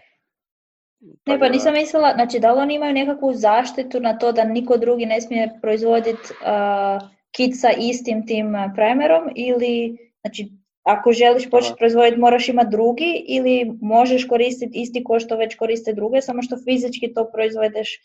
[1.25, 4.77] Ne, pa nisam mislila, znači da li oni imaju nekakvu zaštitu na to da niko
[4.77, 10.51] drugi ne smije proizvoditi uh, kit sa istim tim primerom ili, znači,
[10.83, 15.93] ako želiš početi proizvoditi moraš imati drugi ili možeš koristiti isti ko što već koriste
[15.93, 17.99] druge, samo što fizički to proizvedeš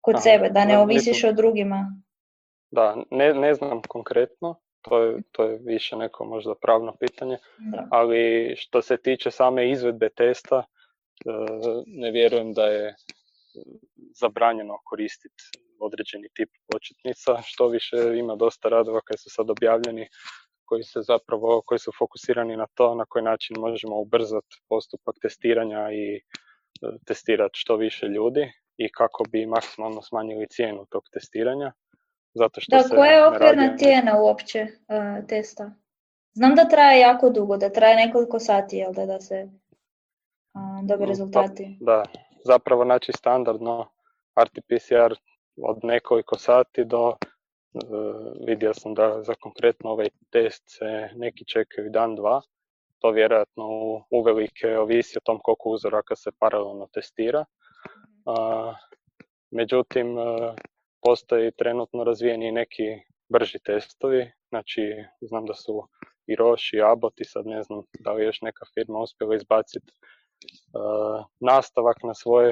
[0.00, 2.02] kod sebe, da ne ovisiš o drugima.
[2.70, 7.38] Da, ne, ne znam konkretno, to je, to je više neko možda pravno pitanje,
[7.90, 10.64] ali što se tiče same izvedbe testa, e,
[11.86, 12.94] ne vjerujem da je
[14.20, 15.42] zabranjeno koristiti
[15.80, 20.08] određeni tip početnica, što više ima dosta radova koji su sad objavljeni
[20.64, 25.92] koji se zapravo, koji su fokusirani na to na koji način možemo ubrzati postupak testiranja
[25.92, 26.20] i e,
[27.06, 28.52] testirati što više ljudi
[28.84, 31.72] i kako bi maksimalno smanjili cijenu tog testiranja.
[32.34, 35.72] Zato što da, se koja je okvirna radi- cijena uopće uh, testa?
[36.32, 39.48] Znam da traje jako dugo, da traje nekoliko sati, jel da, da se
[40.54, 41.76] uh, dobe Mm, rezultati.
[41.80, 42.04] Da,
[42.44, 43.88] zapravo znači standardno
[44.36, 45.14] RT-PCR
[45.56, 47.78] od nekoliko sati do e,
[48.46, 52.42] vidio sam da za konkretno ovaj test se neki čekaju dan, dva.
[52.98, 53.64] To vjerojatno
[54.10, 57.44] uvelike ovisi o tom koliko uzoraka se paralelno testira.
[59.50, 60.22] Međutim, e,
[61.02, 62.88] postoji trenutno razvijeni neki
[63.28, 64.82] brži testovi, znači
[65.20, 65.88] znam da su
[66.26, 69.92] i Roche i Abbott i sad ne znam da li još neka firma uspjela izbaciti
[69.92, 72.50] uh, nastavak na svoje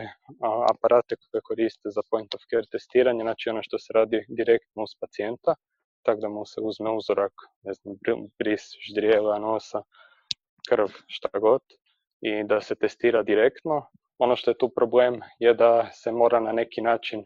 [0.73, 4.93] aparate koje koriste za point of care testiranje, znači ono što se radi direktno uz
[5.01, 5.55] pacijenta,
[6.03, 9.83] tako da mu se uzme uzorak, ne znam, br- bris, ždrijela, nosa,
[10.69, 11.63] krv, šta god,
[12.21, 13.87] i da se testira direktno.
[14.19, 17.25] Ono što je tu problem je da se mora na neki način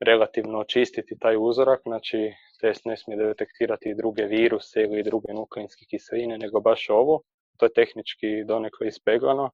[0.00, 6.38] relativno očistiti taj uzorak, znači test ne smije detektirati druge viruse ili druge nukleinske kiseline,
[6.38, 7.22] nego baš ovo.
[7.58, 9.50] To je tehnički donekle ispeglano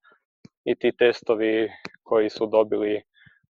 [0.64, 1.70] i ti testovi
[2.02, 3.02] koji su dobili,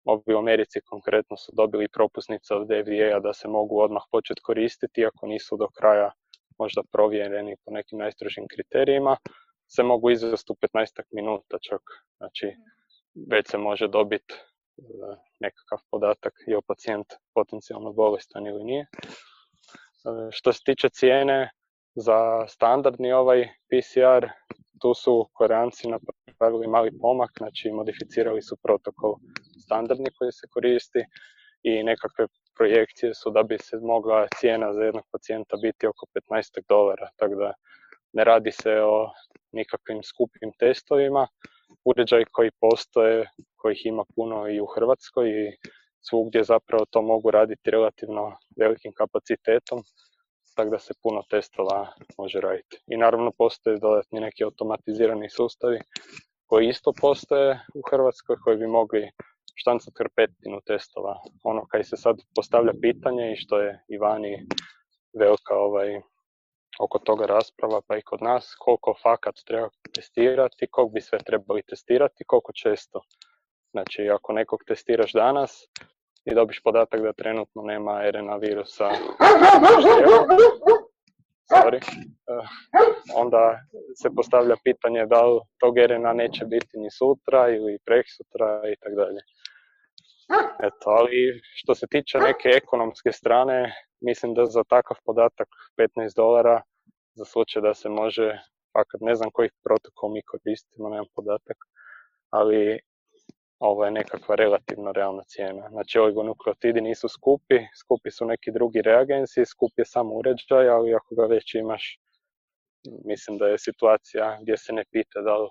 [0.04, 5.02] ovi u Americi konkretno su dobili propusnice od FDA-a da se mogu odmah početi koristiti,
[5.02, 6.12] iako nisu do kraja
[6.60, 9.18] možda provjereni po nekim najstrožim kriterijima,
[9.68, 11.82] se mogu izvesti u 15 minuta čak.
[12.18, 12.48] Znači,
[13.32, 14.42] već se može dobiti e,
[15.40, 18.82] nekakav podatak je pacijent potencijalno bolestan ili nije.
[18.82, 18.88] E,
[20.32, 21.50] Što se tiče cijene,
[21.96, 24.28] za standardni ovaj PCR,
[24.82, 25.88] tu su Koreanci
[26.28, 29.16] napravili mali pomak, znači modificirali su protokol
[29.66, 31.04] standardni koji se koristi
[31.64, 36.62] i nekakve projekcije su da bi se mogla cijena za jednog pacijenta biti oko 15
[36.70, 37.54] dolara, tako da
[38.14, 39.10] ne radi se o
[39.52, 41.28] nikakvim skupim testovima.
[41.86, 45.58] Uređaji koji postoje, kojih ima puno i u Hrvatskoj i
[46.02, 49.84] svugdje zapravo to mogu raditi relativno velikim kapacitetom,
[50.56, 52.78] tako da se puno testova može raditi.
[52.88, 55.80] I naravno postoje dodatni neki automatizirani sustavi
[56.46, 59.12] koji isto postoje u Hrvatskoj koji bi mogli
[59.56, 61.16] štancati hrpetinu testova.
[61.44, 64.48] Ono kaj se sad postavlja pitanje i što je i vani
[65.20, 66.02] velika ovaj,
[66.80, 71.64] oko toga rasprava, pa i kod nas, koliko fakat treba testirati, koliko bi sve trebali
[71.70, 73.02] testirati, koliko često.
[73.72, 75.64] Znači, ako nekog testiraš danas
[76.26, 78.90] i dobiš podatak da trenutno nema RNA virusa
[81.54, 82.48] sorry, eh,
[83.16, 83.60] onda
[84.02, 88.96] se postavlja pitanje da li tog RNA neće biti ni sutra ili preksutra i tako
[88.96, 89.22] dalje.
[90.68, 96.62] Eto, ali što se tiče neke ekonomske strane, mislim da za takav podatak 15 dolara
[97.14, 98.40] za slučaj da se može,
[98.74, 101.58] fakat ne znam koji protokol mi koristimo, nemam podatak,
[102.30, 102.80] ali
[103.60, 105.70] ovo je nekakva relativno realna cijena.
[105.70, 111.16] Znači oligonukleotidi nisu skupi, skupi su neki drugi reagensi, skup je samo uređaj, ali ako
[111.16, 112.00] ga već imaš,
[113.06, 115.50] mislim da je situacija gdje se ne pita da li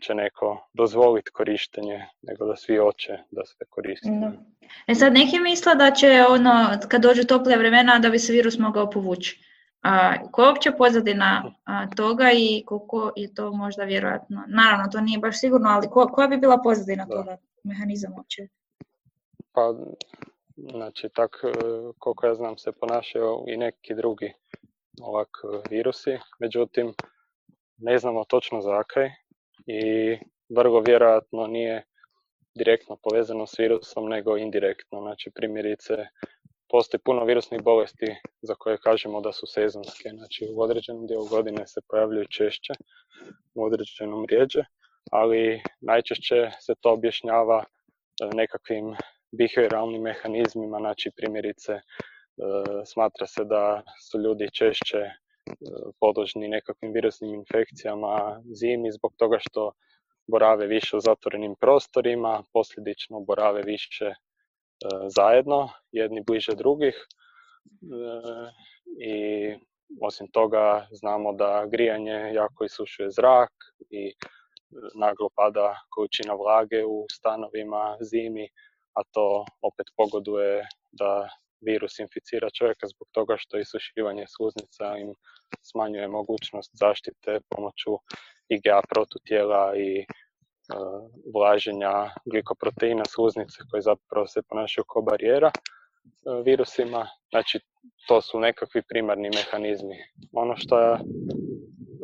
[0.00, 4.08] će neko dozvoliti korištenje, nego da svi hoće da se koristi.
[4.20, 4.32] Da.
[4.86, 8.58] E sad neki misle da će ono, kad dođu toplija vremena, da bi se virus
[8.58, 9.40] mogao povući.
[9.82, 14.44] A, koja je uopće pozadina a, toga i koliko je to možda vjerojatno?
[14.46, 17.14] Naravno, to nije baš sigurno, ali ko- koja bi bila pozadina Da.
[17.16, 18.48] toga, mehanizam uopće?
[19.52, 19.74] Pa,
[20.56, 21.52] znači, tak, e,
[21.98, 24.32] koliko ja znam, se ponašaju i neki drugi
[25.00, 26.94] ovak e, virusi, međutim,
[27.76, 29.10] ne znamo točno zakaj
[29.66, 29.82] i
[30.48, 31.84] vrlo vjerojatno nije
[32.54, 35.00] direktno povezano s virusom, nego indirektno.
[35.00, 35.94] Znači, primjerice,
[36.68, 38.06] postoji puno virusnih bolesti
[38.42, 42.72] za koje kažemo da su sezonske, znači u određenom dijelu godine se pojavljuju češće,
[43.54, 44.64] u određenom rijeđe,
[45.10, 47.66] ali najčešće se to objašnjava e,
[48.34, 48.96] nekakvim
[49.32, 51.82] behavioralnim mehanizmima, znači primjerice e,
[52.84, 55.10] smatra se da su ljudi češće
[56.00, 59.72] podložni nekakvim virusnim infekcijama zimi zbog toga što
[60.26, 64.14] borave više u zatvorenim prostorima, posljedično borave više e,
[65.16, 66.94] zajedno, jedni bliže drugih.
[66.94, 67.06] E,
[69.00, 69.14] i
[70.00, 73.52] osim toga znamo da grijanje jako isušuje zrak
[73.90, 74.12] i e,
[74.94, 78.48] naglo pada količina vlage u stanovima zimi,
[78.94, 81.28] a to opet pogoduje da
[81.66, 85.14] virus inficira čovjeka zbog toga što isušivanje sluznica im
[85.62, 87.92] smanjuje mogućnost zaštite pomoću
[88.48, 90.04] IgA protutijela i e,
[91.34, 91.94] vlaženja
[92.32, 95.60] glikoproteina sluznice koje zapravo se ponašaju kao barijera e,
[96.44, 97.08] virusima.
[97.30, 97.60] Znači,
[98.08, 99.96] to su nekakvi primarni mehanizmi.
[100.32, 100.98] Ono što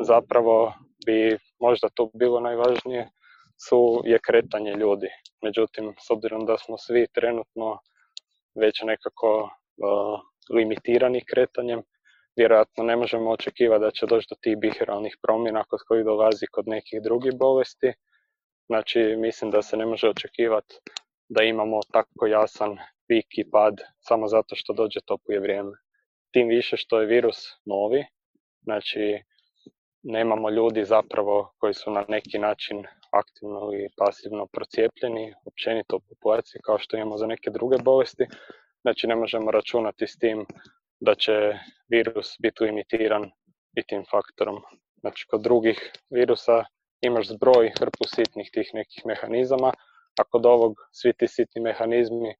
[0.02, 0.74] zapravo
[1.06, 3.10] bi možda to bilo najvažnije
[3.68, 5.08] su je kretanje ljudi.
[5.42, 7.78] međutim, s obzirom da smo svi trenutno
[8.54, 9.50] već nekako
[10.50, 11.82] limitirani kretanjem,
[12.36, 16.68] vjerojatno ne možemo očekivati da će doći do tih biheralnih promjena kod kojih dolazi kod
[16.68, 17.92] nekih drugih bolesti.
[18.66, 20.74] Znači, mislim da se ne može očekivati
[21.28, 25.72] da imamo tako jasan pik i pad samo zato što dođe toplije vrijeme.
[26.32, 28.04] Tim više što je virus novi,
[28.62, 29.22] znači
[30.02, 36.60] nemamo ljudi zapravo koji su na neki način aktivno i pasivno procijepljeni, općenito u populaciji
[36.64, 38.26] kao što imamo za neke druge bolesti.
[38.80, 40.46] Znači ne možemo računati s tim
[41.00, 41.54] da će
[41.88, 43.30] virus biti limitiran
[43.76, 44.56] i tim faktorom.
[45.00, 46.64] Znači kod drugih virusa
[47.00, 49.72] imaš zbroj hrpu sitnih tih nekih mehanizama,
[50.20, 52.34] a kod ovog svi ti sitni mehanizmi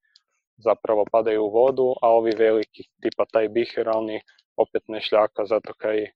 [0.56, 4.20] zapravo padaju u vodu, a ovi veliki, tipa taj biheralni,
[4.56, 6.06] opet ne šljaka, zato kaj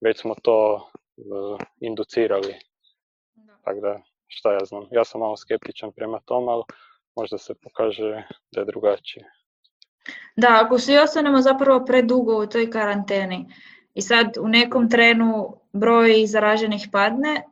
[0.00, 2.54] već smo to uh, inducirali.
[3.68, 6.62] Tako da, šta ja znam, ja sam malo skeptičan prema tom, ali
[7.16, 9.24] možda se pokaže da je drugačije.
[10.36, 13.46] Da, ako svi ostanemo zapravo predugo u toj karanteni
[13.94, 17.42] i sad u nekom trenu broj zaraženih padne,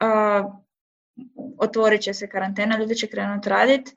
[0.00, 0.42] a,
[1.58, 3.94] otvorit će se karantena, ljudi će krenuti raditi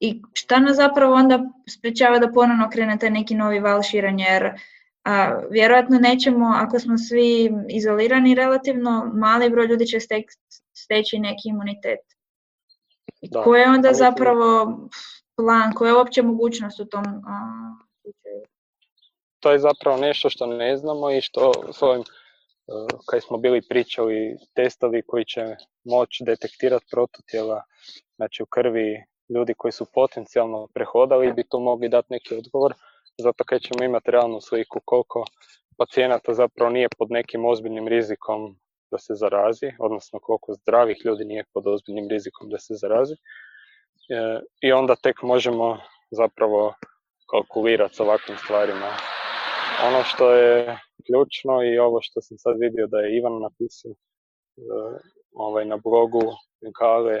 [0.00, 4.50] i šta nas zapravo onda sprečava da ponovno krene neki novi val širenja, jer
[5.04, 10.24] a, vjerojatno nećemo, ako smo svi izolirani relativno, mali broj ljudi će stek,
[10.72, 12.00] steći neki imunitet.
[13.22, 13.42] Da.
[13.42, 14.78] Koje je onda zapravo
[15.36, 17.04] plan, koja je uopće mogućnost u tom
[18.02, 18.42] slučaju?
[19.40, 22.04] To je zapravo nešto što ne znamo i što s ovim, e,
[23.06, 27.62] kad smo bili pričali, testovi koji će moći detektirati prototijela,
[28.16, 32.74] znači u krvi ljudi koji su potencijalno prehodali bi tu mogli dati neki odgovor,
[33.18, 35.24] zato kad ćemo imati realnu sliku koliko
[35.78, 38.56] pacijenata zapravo nije pod nekim ozbiljnim rizikom
[38.90, 43.14] da se zarazi, odnosno koliko zdravih ljudi nije pod ozbiljnim rizikom da se zarazi.
[43.14, 45.78] E, I onda tek možemo
[46.10, 46.74] zapravo
[47.30, 48.90] kalkulirati s ovakvim stvarima.
[49.86, 53.96] Ono što je ključno i ovo što sam sad vidio da je Ivan napisao e,
[55.32, 56.22] ovaj, na blogu
[56.78, 57.20] Kale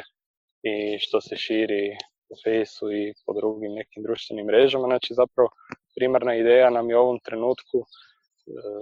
[0.62, 1.96] i što se širi
[2.28, 4.86] po Fejsu i po drugim nekim društvenim mrežama.
[4.86, 5.48] Znači zapravo
[5.96, 7.84] primarna ideja nam je u ovom trenutku e,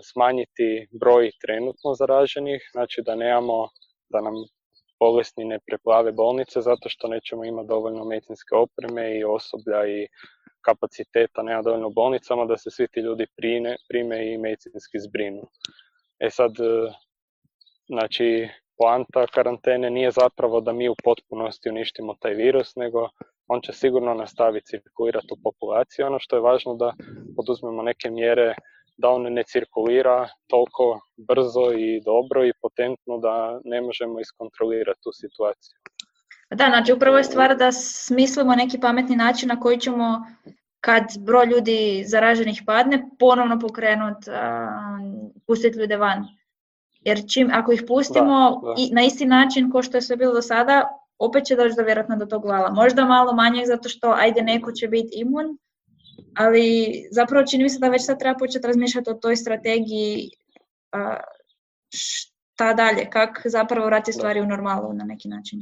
[0.02, 3.68] smanjiti broj trenutno zaraženih, znači da nemamo,
[4.08, 4.34] da nam
[5.00, 10.08] bolesni ne preplave bolnice zato što nećemo imati dovoljno medicinske opreme i osoblja i
[10.60, 15.42] kapaciteta, nema dovoljno bolnicama da se svi ti ljudi prime, prime i medicinski zbrinu.
[16.18, 16.92] E sad, e,
[17.86, 18.48] znači,
[18.78, 23.08] poanta karantene nije zapravo da mi u potpunosti uništimo taj virus, nego
[23.48, 26.04] on će sigurno nastaviti cirkulirati u populaciji.
[26.04, 26.92] Ono što je važno da
[27.36, 28.54] poduzmemo neke mjere
[28.96, 35.10] da on ne cirkulira toliko brzo i dobro i potentno da ne možemo iskontrolirati tu
[35.12, 35.76] situaciju.
[36.50, 40.26] Da, znači upravo je stvar da smislimo neki pametni način na koji ćemo
[40.80, 44.30] kad broj ljudi zaraženih padne, ponovno pokrenuti,
[45.46, 46.24] pustiti ljude van.
[47.00, 50.42] Jer čim, ako ih pustimo I na isti način kao što je sve bilo do
[50.42, 52.70] sada, opet će doći do vjerojatno do tog vala.
[52.70, 55.58] Možda malo manje zato što ajde neko će biti imun,
[56.36, 60.30] ali zapravo čini mi se da već sad treba početi razmišljati o toj strategiji
[61.94, 65.58] šta dalje, kako zapravo vrati stvari u normalu na neki način.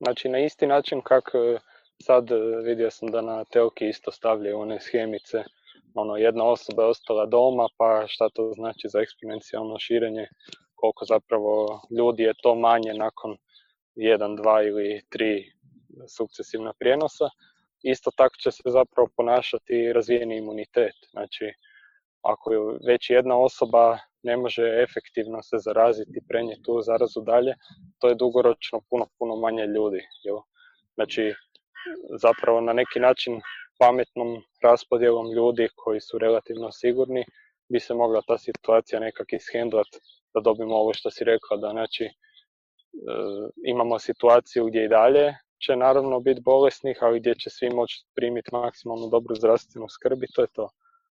[0.00, 1.58] Znači na isti način kako e,
[2.02, 5.44] sad e, vidio sam da na telki isto stavljaju one schemice,
[5.94, 10.26] ono jedna osoba je ostala doma, pa šta to znači za eksponencijalno širenje,
[10.74, 13.36] koliko zapravo ljudi je to manje nakon
[13.94, 15.52] jedan, dva ili tri
[16.16, 17.28] sukcesivna prijenosa
[17.82, 20.94] isto tako će se zapravo ponašati razvijeni imunitet.
[21.10, 21.52] Znači,
[22.22, 22.50] ako
[22.86, 27.54] već jedna osoba ne može efektivno se zaraziti prenijeti tu zarazu dalje,
[27.98, 30.00] to je dugoročno puno, puno manje ljudi.
[30.24, 30.38] Jel?
[30.94, 31.34] Znači,
[32.20, 33.40] zapravo na neki način
[33.78, 37.24] pametnom raspodjelom ljudi koji su relativno sigurni
[37.68, 39.98] bi se mogla ta situacija nekak ishendlati
[40.34, 42.08] da dobimo ovo što si rekla, da znači
[43.64, 45.34] imamo situaciju gdje i dalje
[45.66, 50.32] će naravno biti bolesnih, ali gdje će svi moći primiti maksimalno dobru zdravstvenu skrb i
[50.34, 50.68] to je to.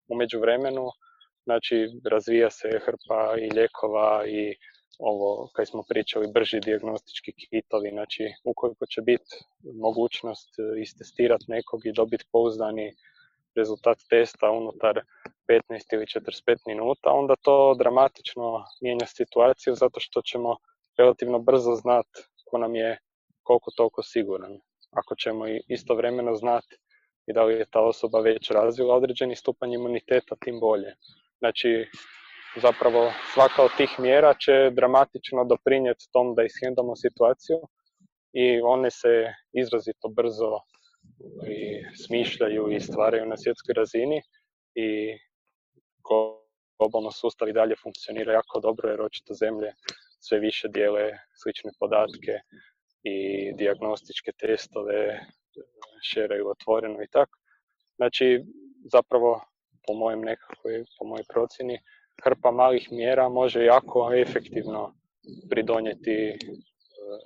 [0.08, 0.86] U međuvremenu,
[1.44, 4.56] znači, razvija se hrpa i lijekova i
[5.00, 9.36] ovo, kaj smo pričali, brži dijagnostički kitovi, znači, ukoliko će biti
[9.74, 10.50] mogućnost
[10.82, 12.96] istestirati nekog i dobiti pouzdani
[13.56, 15.02] rezultat testa unutar
[15.48, 20.58] 15 ili 45 minuta, onda to dramatično mijenja situaciju zato što ćemo
[21.00, 22.98] relativno brzo znati ko nam je
[23.44, 24.60] koliko toliko siguran.
[24.92, 26.76] Ako ćemo istovremeno znati
[27.28, 30.96] i da li je ta osoba već razvila određeni stupanj imuniteta, tim bolje.
[31.40, 31.88] Znači,
[32.62, 37.60] zapravo svaka od tih mjera će dramatično doprinijeti tom da ishendamo situaciju,
[38.34, 40.60] i one se izrazito brzo
[41.48, 44.22] i smišljaju i stvaraju na svjetskoj razini
[44.76, 45.18] i
[46.80, 49.74] globalno sustav i dalje funkcionira jako dobro jer očito zemlje
[50.20, 51.12] sve više dijele
[51.42, 52.34] slične podatke
[53.04, 53.18] i
[53.58, 55.20] diagnostičke testove
[56.04, 57.40] šeraju otvoreno i tako.
[57.96, 58.44] Znači,
[58.92, 59.42] zapravo,
[59.88, 61.80] po mojem nekakvoj, po mojoj procjeni,
[62.24, 64.96] hrpa malih mjera može jako efektivno
[65.50, 66.38] pridonijeti e,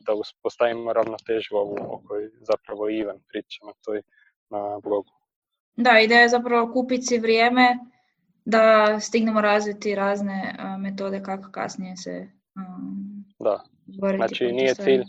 [0.06, 4.02] da uspostavimo ravnotežu ovu o kojoj zapravo Ivan priča na toj
[4.50, 5.12] na blogu.
[5.76, 7.78] Da, ideja je zapravo kupiti si vrijeme
[8.46, 12.28] da stignemo razviti razne metode kako kasnije se
[13.40, 13.64] da.
[14.16, 15.04] Znači nije cilj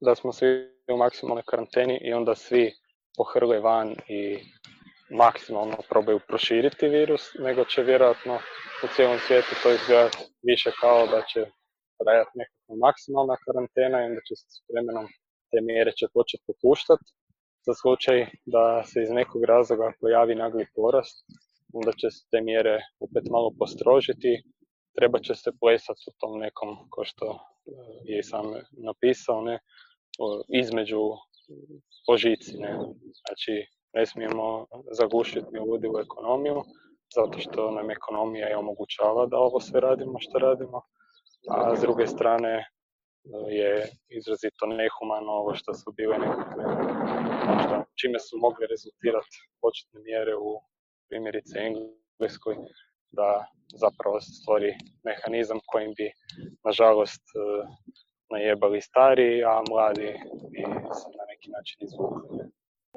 [0.00, 0.48] da smo svi
[0.94, 2.72] u maksimalnoj karanteni i onda svi
[3.16, 4.38] pohrle van i
[5.10, 8.34] maksimalno probaju proširiti virus, nego će vjerojatno
[8.84, 11.40] u cijelom svijetu to izgledati više kao da će
[12.00, 15.06] trajati nekakva maksimalna karantena i onda će se s vremenom
[15.50, 17.08] te mjere će početi popuštati
[17.66, 21.16] za slučaj da se iz nekog razloga pojavi nagli porast,
[21.72, 24.32] onda će se te mjere opet malo postrožiti,
[24.98, 27.38] treba će se plesati u tom nekom, ko što e,
[28.04, 29.58] je i sam napisao, ne,
[30.48, 31.02] između
[32.06, 32.58] požici.
[32.58, 32.78] Ne.
[33.22, 33.52] Znači,
[33.92, 36.62] ne smijemo zagušiti ljudi u ekonomiju,
[37.16, 40.82] zato što nam ekonomija je omogućava da ovo sve radimo što radimo,
[41.50, 42.64] a s druge strane e,
[43.48, 46.64] je izrazito nehumano ovo što su bile nekakve,
[48.00, 50.60] čime su mogli rezultirati početne mjere u
[51.08, 52.56] primjerice Engleskoj,
[53.10, 56.10] da zapravo stvori mehanizam kojim bi,
[56.64, 57.66] nažalost, e,
[58.30, 60.12] najebali stari, a mladi
[60.50, 60.60] bi
[60.98, 62.38] se na neki način izvukli.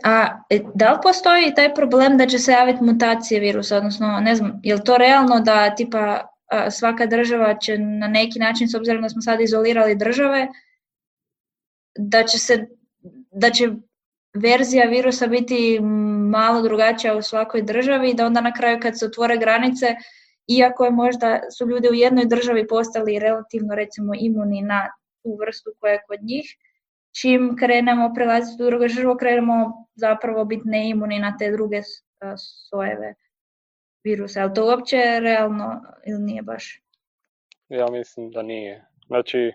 [0.03, 4.36] A e, da li postoji taj problem da će se javiti mutacije virusa, odnosno ne
[4.36, 6.28] znam, je li to realno da tipa
[6.72, 10.47] svaka država će na neki način, s obzirom da smo sad izolirali države,
[11.97, 12.68] da će se,
[13.32, 13.70] da će
[14.34, 15.79] verzija virusa biti
[16.32, 19.95] malo drugačija u svakoj državi, da onda na kraju kad se otvore granice,
[20.47, 24.89] iako je možda su ljudi u jednoj državi postali relativno recimo imuni na
[25.23, 26.45] tu vrstu koja je kod njih,
[27.21, 31.82] čim krenemo prelaziti u drugu državu, krenemo zapravo biti neimuni na te druge
[32.69, 33.13] sojeve
[34.03, 34.41] virusa.
[34.41, 36.82] Ali to uopće je realno ili nije baš?
[37.69, 38.86] Ja mislim da nije.
[39.07, 39.51] Znači,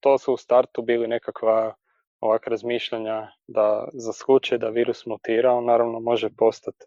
[0.00, 1.74] to su u startu bili nekakva
[2.20, 6.86] ovak razmišljanja da za slučaj da virus mutira, on naravno može postati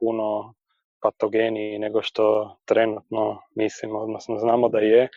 [0.00, 0.54] puno
[1.02, 5.08] patogeniji nego što trenutno mislimo, odnosno znamo da je.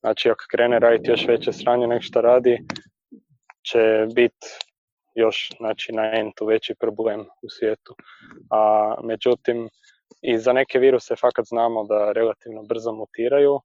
[0.00, 2.58] Znači ako krene raditi još veće sranje nego što radi,
[3.70, 4.46] će biti
[5.14, 7.94] još znači, na entu veći problem u svijetu.
[8.50, 9.68] A međutim,
[10.22, 13.60] i za neke viruse fakat znamo da relativno brzo mutiraju,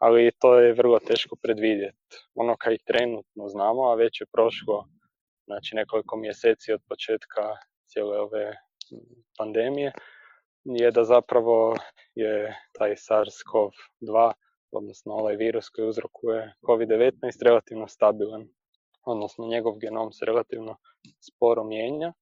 [0.00, 2.16] ali to je vrlo teško predvidjeti.
[2.34, 4.88] Ono kaj trenutno znamo, a već je prošlo
[5.46, 7.42] znači nekoliko mjeseci od početka
[7.86, 8.56] cijele ove
[9.38, 9.92] pandemije,
[10.64, 11.76] je da zapravo
[12.14, 14.32] je taj SARS-CoV-2,
[14.72, 17.12] odnosno ovaj virus koji uzrokuje COVID-19,
[17.44, 18.48] relativno stabilan.
[19.04, 20.76] Odnosno njegov genom se relativno
[21.20, 22.12] sporo mijenja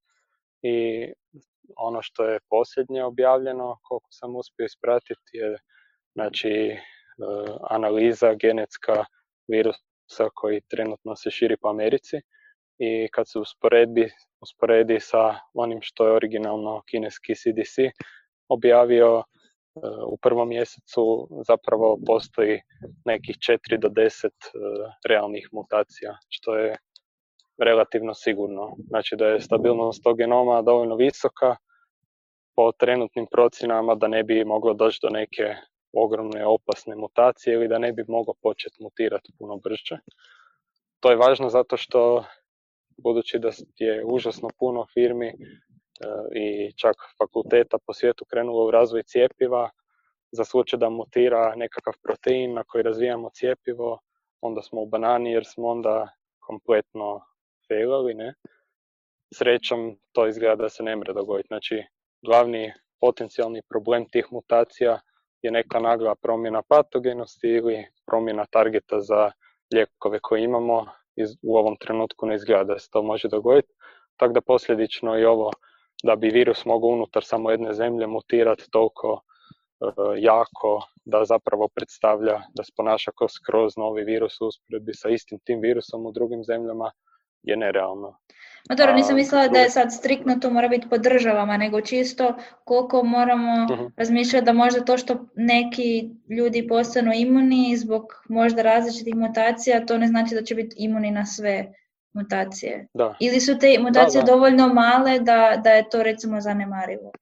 [0.62, 1.07] i
[1.76, 5.59] ono što je posljednje objavljeno, koliko sam uspio ispratiti, je
[6.14, 6.79] znači,
[7.71, 9.05] analiza genetska
[9.49, 12.16] virusa koji trenutno se širi po Americi
[12.79, 14.11] i kad se usporedi,
[14.41, 17.77] usporedi sa onim što je originalno kineski CDC
[18.49, 19.23] objavio, e,
[20.07, 22.61] u prvom mjesecu zapravo postoji
[23.05, 24.31] nekih 4 do 10 e,
[25.09, 26.77] realnih mutacija, što je
[27.59, 28.77] relativno sigurno.
[28.89, 31.57] Znači da je stabilnost tog genoma dovoljno visoka
[32.57, 35.55] po trenutnim procjenama da ne bi moglo doći do neke
[35.93, 39.99] ogromne opasne mutacije ili da ne bi moglo početi mutirati puno brže.
[41.01, 42.24] To je važno zato što
[42.97, 45.34] budući da je užasno puno firmi e,
[46.34, 49.70] i čak fakulteta po svijetu krenulo u razvoj cijepiva,
[50.32, 53.99] za slučaj da mutira nekakav protein na koji razvijamo cijepivo,
[54.41, 56.09] onda smo u banani jer smo onda
[56.41, 57.20] kompletno
[57.68, 58.34] failali, ne?
[59.34, 61.47] Srećom to izgleda da se ne mre dogoditi.
[61.47, 61.82] Znači,
[62.22, 65.01] glavni potencijalni problem tih mutacija
[65.43, 69.30] je neka nagla promjena patogenosti ili promjena targeta za
[69.74, 70.86] lijekove koje imamo
[71.43, 73.72] u ovom trenutku ne izgleda da se to može dogoditi.
[74.16, 75.51] Tako da posljedično i ovo
[76.05, 79.20] da bi virus mogao unutar samo jedne zemlje mutirati toliko
[79.80, 79.84] e,
[80.16, 85.39] jako da zapravo predstavlja da se ponaša kao skroz novi virus u usporedbi sa istim
[85.45, 86.91] tim virusom u drugim zemljama,
[87.43, 88.18] je nerealno.
[88.68, 92.34] Ma dobro, nisam mislila da je sad striktno to mora biti po državama, nego čisto
[92.64, 99.14] koliko moramo uh razmišljati da možda to što neki ljudi postanu imuni zbog možda različitih
[99.14, 101.72] mutacija, to ne znači da će biti imuni na sve
[102.12, 102.86] mutacije.
[102.95, 103.14] Da.
[103.20, 107.12] Ili su te mutacije dovoljno male da, da je to recimo zanemarivo?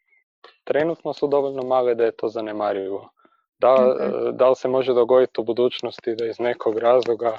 [0.64, 3.10] Trenutno su dovoljno male da je to zanemarivo.
[3.58, 3.96] Da,
[4.32, 7.38] da li se može dogoditi u budućnosti da iz nekog razloga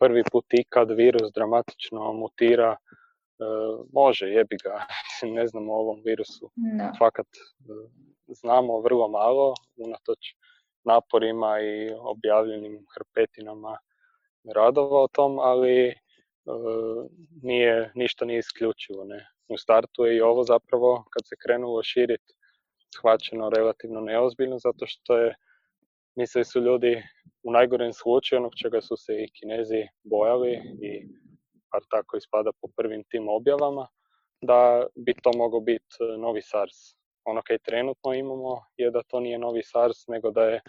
[0.00, 2.76] prvi put ikad virus dramatično mutira
[3.40, 3.44] E,
[3.92, 4.86] može, jebi ga,
[5.36, 6.50] ne znamo o ovom virusu.
[6.56, 6.92] Da.
[6.98, 7.40] Fakat e,
[8.26, 10.34] znamo vrlo malo, unatoč
[10.84, 13.78] naporima i objavljenim hrpetinama
[14.54, 15.94] radova o tom, ali e,
[17.42, 19.04] nije, ništa nije isključivo.
[19.04, 19.26] Ne.
[19.48, 22.34] U startu je i ovo zapravo, kad se krenulo širiti,
[22.96, 25.34] shvaćeno relativno neozbiljno, zato što je,
[26.16, 27.02] mislili su ljudi
[27.42, 30.52] u najgorem slučaju, onog čega su se i kinezi bojali
[30.82, 30.90] i
[31.72, 33.86] bar tako ispada po prvim tim objavama,
[34.42, 36.78] da bi to mogao biti e, novi SARS.
[37.24, 40.60] Ono kaj trenutno imamo je da to nije novi SARS, nego da je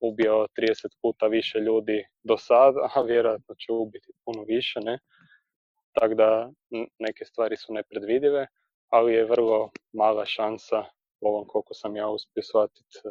[0.00, 4.98] ubio 30 puta više ljudi do sada, a vjerojatno će ubiti puno više, ne?
[5.92, 6.50] Tako da
[6.98, 8.46] neke stvari su nepredvidive,
[8.88, 10.84] ali je vrlo mala šansa,
[11.20, 13.08] ovom koliko sam ja uspio shvatiti, e,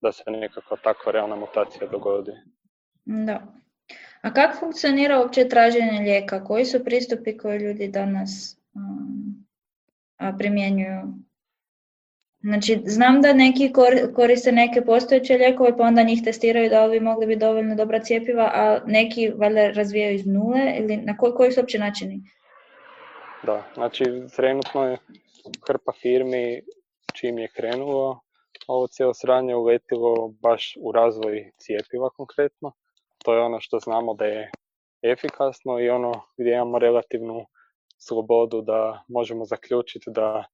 [0.00, 2.32] da se nekakva takva realna mutacija dogodi.
[3.04, 3.42] Da.
[4.22, 6.44] A kako funkcionira uopće traženje lijeka?
[6.44, 9.46] Koji su pristupi koji ljudi danas um,
[10.38, 11.02] primjenjuju?
[12.40, 13.72] Znači, znam da neki
[14.14, 18.00] koriste neke postojeće lijekove, pa onda njih testiraju da li bi mogli biti dovoljno dobra
[18.00, 22.22] cijepiva, a neki valjda razvijaju iz nule, ili na koji, koji su uopće načini?
[23.42, 24.04] Da, znači
[24.36, 24.98] trenutno je
[25.66, 26.62] hrpa firmi
[27.14, 28.20] čim je krenulo
[28.68, 32.72] ovo cijelo sranje uletilo baš u razvoj cijepiva konkretno
[33.24, 34.50] to je ono što znamo da je
[35.02, 37.46] efikasno i ono gdje imamo relativnu
[37.98, 40.44] slobodu da možemo zaključiti da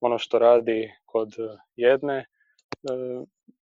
[0.00, 1.34] ono što radi kod
[1.76, 2.24] jedne e,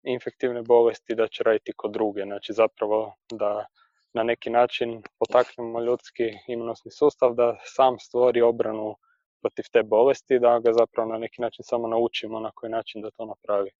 [0.03, 2.23] infektivne bolesti da će raditi kod druge.
[2.23, 3.65] Znači zapravo da
[4.13, 8.95] na neki način potaknemo ljudski imunosni sustav da sam stvori obranu
[9.41, 13.11] protiv te bolesti, da ga zapravo na neki način samo naučimo na koji način da
[13.11, 13.71] to napravi.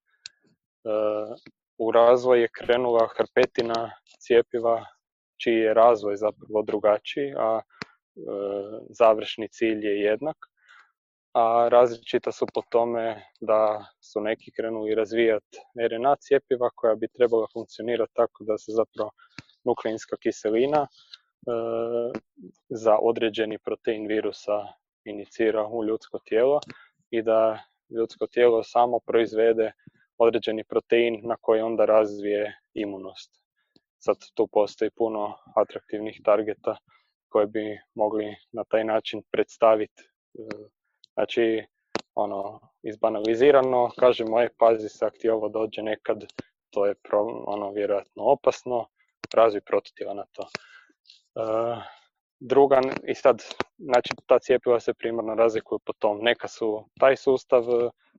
[0.86, 0.90] E,
[1.78, 4.86] u razvoj je krenula hrpetina cijepiva
[5.44, 7.62] čiji je razvoj zapravo drugačiji, a e,
[8.90, 10.38] završni cilj je jednak.
[11.34, 15.58] A različita su po tome da su neki krenuli razvijati
[15.92, 19.12] RNA cijepiva koja bi trebala funkcionirati tako da se zapravo
[19.66, 20.88] nukleinska kiselina e,
[22.70, 24.68] za određeni protein virusa
[25.06, 26.60] inicira u ljudsko tijelo
[27.10, 27.60] i da
[27.90, 29.72] ljudsko tijelo samo proizvede
[30.18, 33.32] određeni protein na koji onda razvije imunost.
[34.00, 36.78] Sad tu postoji puno atraktivnih targeta
[37.30, 40.04] koje bi mogli na taj način predstaviti.
[40.04, 40.08] E,
[41.14, 41.66] znači,
[42.16, 46.26] ono, izbanalizirano, kažemo, je, pazi se, ako ti ovo dođe nekad,
[46.70, 46.96] to je
[47.48, 48.88] ono, vjerojatno opasno,
[49.34, 50.44] razvij prototipa na to.
[50.44, 50.52] E,
[52.40, 53.44] druga, i sad,
[53.78, 56.20] znači, ta cijepiva se primarno razlikuju po tom.
[56.22, 57.64] Neka su taj sustav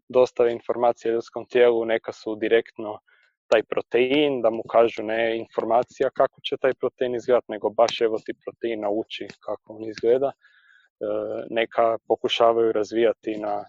[0.08, 2.98] dostave informacije ljudskom tijelu, neka su direktno
[3.46, 8.18] taj protein, da mu kažu ne informacija kako će taj protein izgledati, nego baš evo
[8.24, 10.26] ti protein nauči kako on izgleda.
[10.26, 10.34] E,
[11.50, 13.64] neka pokušavaju razvijati na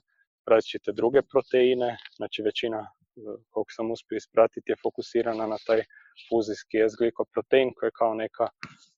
[0.45, 2.89] različite druge proteine, znači većina, e,
[3.49, 5.81] koliko sam uspio ispratiti, je fokusirana na taj
[6.29, 8.47] fuzijski S-glikoprotein koji je kao neka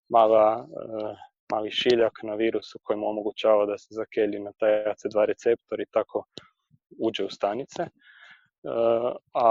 [0.09, 1.15] mala, e,
[1.51, 5.91] mali šiljak na virusu koji mu omogućava da se zakelji na taj AC2 receptor i
[5.91, 6.23] tako
[6.99, 7.81] uđe u stanice.
[7.83, 7.89] E,
[9.33, 9.49] a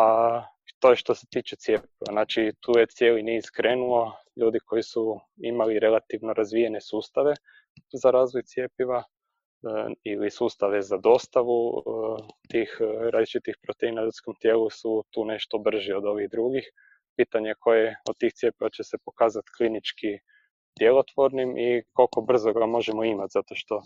[0.78, 2.10] to je što se tiče cijepiva.
[2.10, 7.34] Znači tu je cijeli niz krenuo ljudi koji su imali relativno razvijene sustave
[7.92, 9.04] za razvoj cijepiva e,
[10.04, 11.82] ili sustave za dostavu e,
[12.48, 12.76] tih
[13.12, 16.70] različitih proteina ljudskom tijelu su tu nešto brži od ovih drugih.
[17.16, 20.18] Pitanje koje od tih cijepiva će se pokazati klinički
[20.78, 23.82] djelotvornim i koliko brzo ga možemo imati, zato što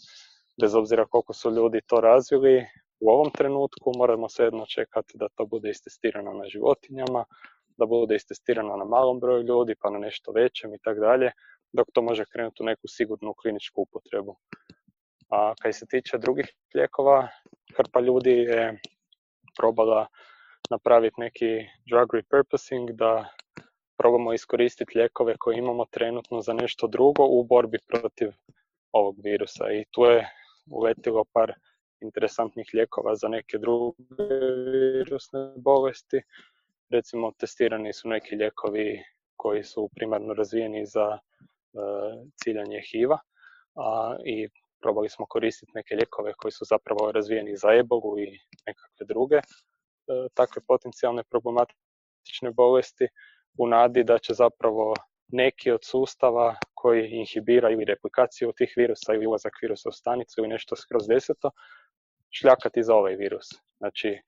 [0.61, 2.67] bez obzira koliko su ljudi to razvili,
[3.03, 7.25] u ovom trenutku moramo jedno čekati da to bude istestirano na životinjama,
[7.77, 11.31] da bude istestirano na malom broju ljudi, pa na nešto većem i tako dalje,
[11.73, 14.37] dok to može krenuti u neku sigurnu kliničku upotrebu.
[15.31, 17.29] A kaj se tiče drugih lijekova,
[17.77, 18.81] hrpa ljudi je
[19.59, 20.07] probala
[20.71, 23.29] napraviti neki drug repurposing, da
[23.99, 28.29] probamo iskoristiti lijekove koje imamo trenutno za nešto drugo u borbi protiv
[28.93, 29.73] ovog virusa.
[29.73, 30.29] I tu je
[30.71, 31.53] uletilo par
[32.03, 33.97] interesantnih lijekova za neke druge
[34.99, 36.23] virusne bolesti.
[36.91, 39.03] Recimo, testirani su neki lijekovi
[39.37, 41.19] koji su primarno razvijeni za e,
[42.45, 43.19] ciljanje HIV-a
[43.75, 44.49] a, i
[44.81, 49.43] probali smo koristiti neke lijekove koji su zapravo razvijeni za ebolu i nekakve druge e,
[50.35, 53.09] takve potencijalne problematične bolesti
[53.59, 54.95] u nadi da će zapravo
[55.29, 60.49] neki od sustava koji inhibiraju ili replikaciju tih virusa ili ulazak virusa u stanicu ili
[60.49, 61.51] nešto skroz deseto,
[62.33, 63.47] šljakati za ovaj virus.
[63.79, 64.19] Znači,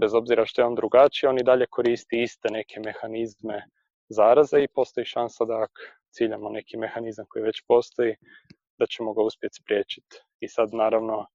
[0.00, 3.64] bez obzira što je on drugačiji, on i dalje koristi iste neke mehanizme
[4.08, 5.80] zaraze i postoji šansa da ako
[6.10, 8.16] ciljamo neki mehanizam koji već postoji,
[8.78, 10.16] da ćemo ga uspjeti spriječiti.
[10.40, 11.26] I sad naravno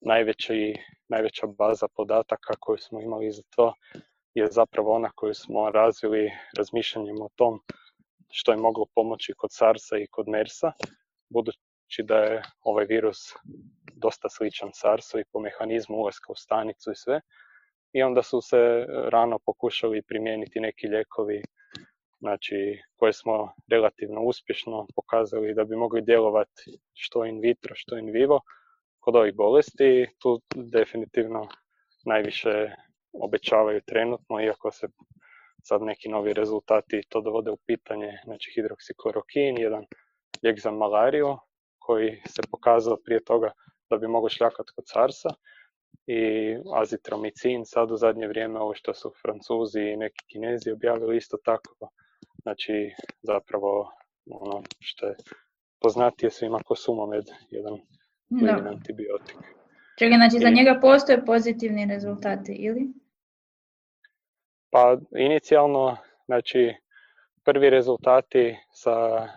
[0.00, 0.74] najveći,
[1.08, 3.74] najveća baza podataka koju smo imali za to
[4.34, 7.60] je zapravo ona koju smo razvili razmišljanjem o tom
[8.30, 10.72] što je moglo pomoći kod SARS-a i kod MERS-a,
[11.28, 13.18] budući da je ovaj virus
[13.96, 17.20] dosta sličan SARS-u i po mehanizmu ulaska u stanicu i sve.
[17.92, 21.42] I onda su se rano pokušali primijeniti neki lijekovi
[22.18, 28.10] znači, koje smo relativno uspješno pokazali da bi mogli djelovati što in vitro, što in
[28.10, 28.40] vivo
[28.98, 30.06] kod ovih bolesti.
[30.18, 31.48] Tu definitivno
[32.04, 32.70] najviše
[33.12, 34.86] obećavaju trenutno, iako se
[35.62, 39.84] sad neki novi rezultati to dovode u pitanje, znači hidroksiklorokin, jedan
[40.42, 41.36] lijek za malariju
[41.78, 43.52] koji se pokazao prije toga
[43.94, 45.28] da bi mogao šljakati kod carsa
[46.06, 46.20] i
[46.82, 51.90] azitromicin sad u zadnje vrijeme ovo što su francuzi i neki kinezi objavili isto tako
[52.42, 52.92] znači
[53.22, 53.90] zapravo
[54.30, 55.14] ono što je
[55.80, 57.78] poznatije svima ko sumomed, jedan
[58.28, 58.70] no.
[58.70, 59.36] antibiotik.
[59.98, 62.92] Čekaj, znači za njega postoje pozitivni rezultati ili?
[64.70, 66.74] Pa inicijalno, znači
[67.44, 69.28] prvi rezultati sa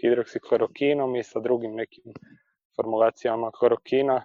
[0.00, 2.04] hidroksiklorokinom i sa drugim nekim
[2.76, 4.24] formulacijama klorokina e,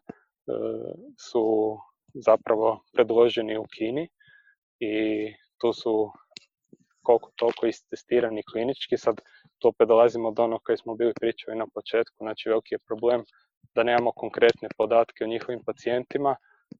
[1.17, 1.77] su
[2.13, 4.09] zapravo predloženi u Kini
[4.79, 4.93] i
[5.57, 6.11] tu su
[7.01, 8.97] koliko toliko istestirani klinički.
[8.97, 9.21] Sad
[9.59, 13.23] to opet dolazimo do onog koji smo bili pričali na početku, znači veliki je problem
[13.75, 16.35] da nemamo konkretne podatke o njihovim pacijentima,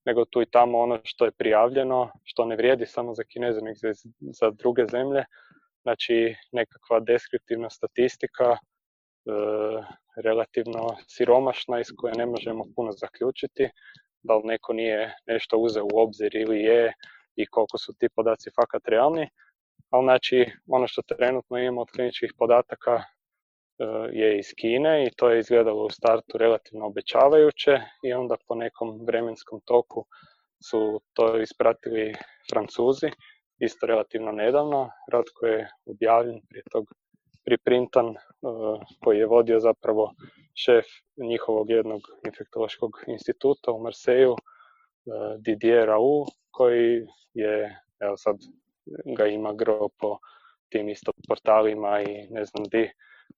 [0.06, 3.80] nego tu i tamo ono što je prijavljeno, što ne vrijedi samo za Kineze, nego
[4.20, 5.26] za druge zemlje.
[5.82, 8.58] Znači nekakva deskriptivna statistika,
[10.24, 13.70] relativno siromašna iz koje ne možemo puno zaključiti,
[14.24, 16.94] da li neko nije nešto uzeo u obzir ili je
[17.36, 19.30] i koliko su ti podaci fakat realni.
[19.90, 23.04] Ali znači ono što trenutno imamo od kliničkih podataka e,
[24.12, 29.06] je iz Kine i to je izgledalo u startu relativno obećavajuće i onda po nekom
[29.06, 30.06] vremenskom toku
[30.70, 32.14] su to ispratili
[32.52, 33.10] Francuzi,
[33.60, 34.90] isto relativno nedavno.
[35.12, 36.86] Rad koji je objavljen prije tog
[37.46, 38.18] priprintan, e,
[39.04, 40.14] koji je vodio zapravo
[40.56, 40.86] šef
[41.18, 44.38] njihovog jednog infektološkog instituta u Marseju, e,
[45.40, 48.36] Didier Raoult, koji je, evo sad
[49.18, 50.18] ga ima gro po
[50.70, 52.90] tim isto portalima i ne znam di,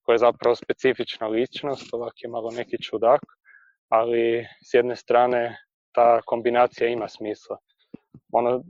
[0.02, 3.22] koja je zapravo specifična ličnost, ovak je malo neki čudak,
[3.90, 5.58] ali s jedne strane
[5.92, 7.58] ta kombinacija ima smisla.
[8.32, 8.64] Ono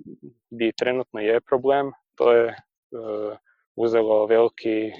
[0.49, 3.37] di trenutno je problem, to je uh,
[3.75, 4.91] uzelo veliki,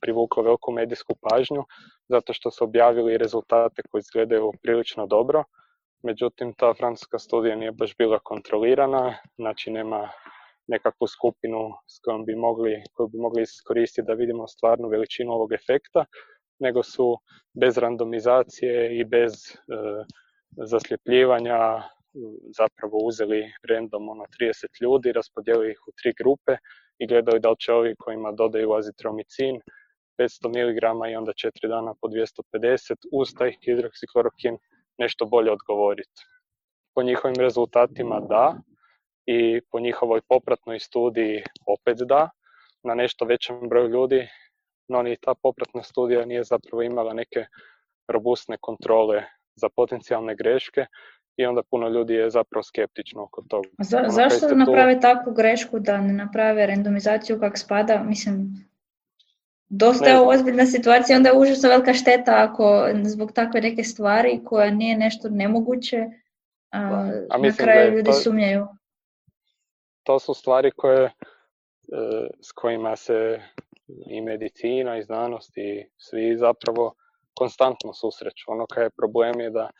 [0.00, 1.64] privuklo veliku medijsku pažnju,
[2.08, 5.44] zato što su objavili rezultate koji izgledaju prilično dobro,
[6.02, 10.08] međutim ta francuska studija nije baš bila kontrolirana, znači nema
[10.66, 15.52] nekakvu skupinu s kojom bi mogli, koju bi mogli iskoristiti da vidimo stvarnu veličinu ovog
[15.52, 16.04] efekta,
[16.58, 17.18] nego su
[17.60, 19.56] bez randomizacije i bez e,
[20.50, 21.82] zasljepljivanja
[22.58, 26.56] zapravo uzeli random ono 30 ljudi, raspodijelili ih u tri grupe
[27.00, 29.60] i gledali da li će ovi kojima dodaju azitromicin
[30.18, 34.58] 500 mg i onda 4 dana po 250 uz taj hidroksiklorokin
[34.98, 36.22] nešto bolje odgovoriti.
[36.94, 38.56] Po njihovim rezultatima da,
[39.26, 42.30] i po njihovoj popratnoj studiji opet da,
[42.82, 44.28] na nešto većem broju ljudi,
[44.88, 47.46] no ni ta popratna studija nije zapravo imala neke
[48.08, 49.22] robustne kontrole
[49.54, 50.86] za potencijalne greške
[51.36, 53.68] i onda puno ljudi je zapravo skeptično oko toga.
[53.78, 58.02] Za, ono zašto da naprave takvu grešku da ne naprave randomizaciju kak spada?
[58.02, 58.68] Mislim,
[59.68, 64.70] dosta je ozbiljna situacija, onda je užasno velika šteta ako zbog takve neke stvari koja
[64.70, 66.06] nije nešto nemoguće,
[66.70, 68.12] a, a na kraju ljudi to...
[68.12, 68.66] sumnjaju
[70.10, 71.12] to su stvari koje, e,
[72.40, 73.42] s kojima se
[74.06, 76.94] i medicina i znanost i svi zapravo
[77.34, 78.44] konstantno susreću.
[78.52, 79.70] Ono kaj je problem je da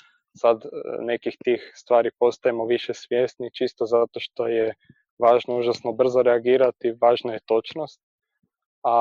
[0.41, 0.69] sad e,
[1.01, 4.75] nekih tih stvari postajemo više svjesni čisto zato što je
[5.19, 8.01] važno užasno brzo reagirati, važna je točnost,
[8.85, 8.97] a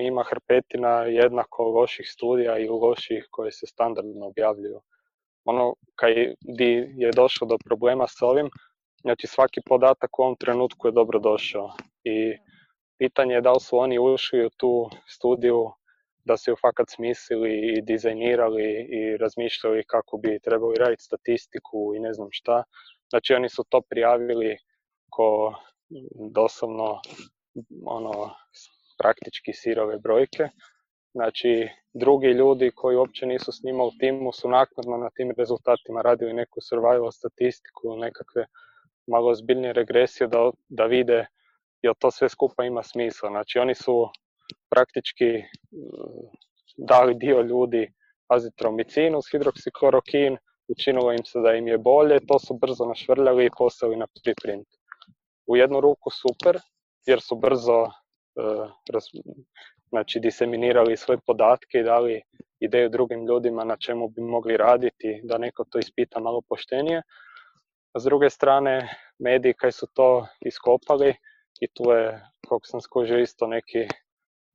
[0.00, 4.80] ima hrpetina jednako loših studija i loših koje se standardno objavljuju.
[5.44, 6.12] Ono kaj
[6.96, 8.50] je došlo do problema s ovim,
[9.06, 11.72] Znači svaki podatak u ovom trenutku je dobro došao
[12.04, 12.36] i
[12.98, 15.70] pitanje je da li su oni ušli u tu studiju
[16.26, 22.00] da su ju fakat smislili i dizajnirali i razmišljali kako bi trebali raditi statistiku i
[22.00, 22.62] ne znam šta.
[23.10, 24.56] Znači oni su to prijavili
[25.10, 25.54] ko
[26.34, 27.00] doslovno
[27.86, 28.30] ono
[28.98, 30.48] praktički sirove brojke.
[31.14, 36.32] Znači, drugi ljudi koji uopće nisu s njima timu su naknadno na tim rezultatima radili
[36.32, 38.46] neku survival statistiku, nekakve
[39.06, 41.26] malo zbiljnije regresije da, da vide
[41.82, 43.28] jel to sve skupa ima smisla.
[43.28, 44.08] Znači, oni su
[44.70, 46.26] praktički mm,
[46.76, 47.92] dali dio ljudi
[48.28, 50.36] azitromicin uz hidroksiklorokin,
[50.68, 54.68] učinilo im se da im je bolje, to su brzo našvrljali i poslali na preprint.
[55.46, 56.58] U jednu ruku super,
[57.06, 58.70] jer su brzo uh,
[59.88, 62.22] znači, diseminirali svoje podatke i dali
[62.60, 67.02] ideju drugim ljudima na čemu bi mogli raditi, da neko to ispita malo poštenije.
[67.92, 68.88] A s druge strane,
[69.18, 71.14] mediji koji su to iskopali
[71.60, 73.88] i tu je, koliko sam skužio, isto neki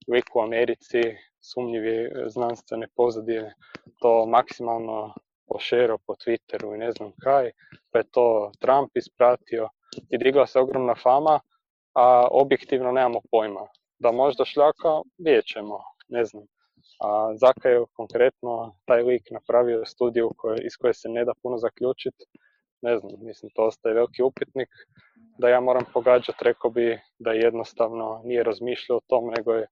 [0.08, 1.02] lik u Americi,
[1.42, 3.54] sumnjivi znanstvene pozadine,
[4.02, 5.14] to maksimalno
[5.48, 7.52] pošerao po Twitteru i ne znam kaj,
[7.92, 9.70] pa je to Trump ispratio
[10.10, 11.40] i digla se ogromna fama,
[11.94, 13.68] a objektivno nemamo pojma.
[14.00, 15.80] Da možda šljaka, vidjet ćemo,
[16.10, 16.44] ne znam.
[17.00, 21.58] A Zaka je konkretno taj lik napravio studiju koje, iz koje se ne da puno
[21.58, 22.26] zaključiti,
[22.82, 24.70] ne znam, mislim to ostaje veliki upitnik,
[25.38, 29.68] da ja moram pogađati, rekao bi da jednostavno nije razmišljao o tom, nego je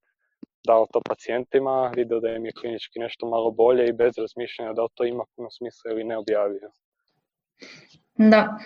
[0.67, 4.87] dao to pacijentima, vidio da im je klinički nešto malo bolje i bez razmišljanja da
[4.93, 6.71] to ima puno smisla ili ne objavio.
[8.17, 8.57] Da.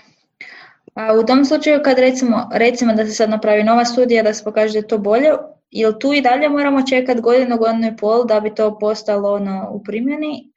[0.93, 4.43] A u tom slučaju kad recimo, recimo da se sad napravi nova studija da se
[4.43, 5.29] pokaže da je to bolje,
[5.71, 9.69] jel tu i dalje moramo čekati godinu, godinu i pol da bi to postalo ono
[9.71, 10.53] u primjeni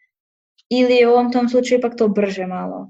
[0.69, 2.89] ili je u ovom tom slučaju ipak to brže malo?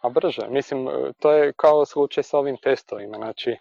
[0.00, 0.88] A brže, mislim,
[1.18, 3.56] to je kao slučaj sa ovim testovima, znači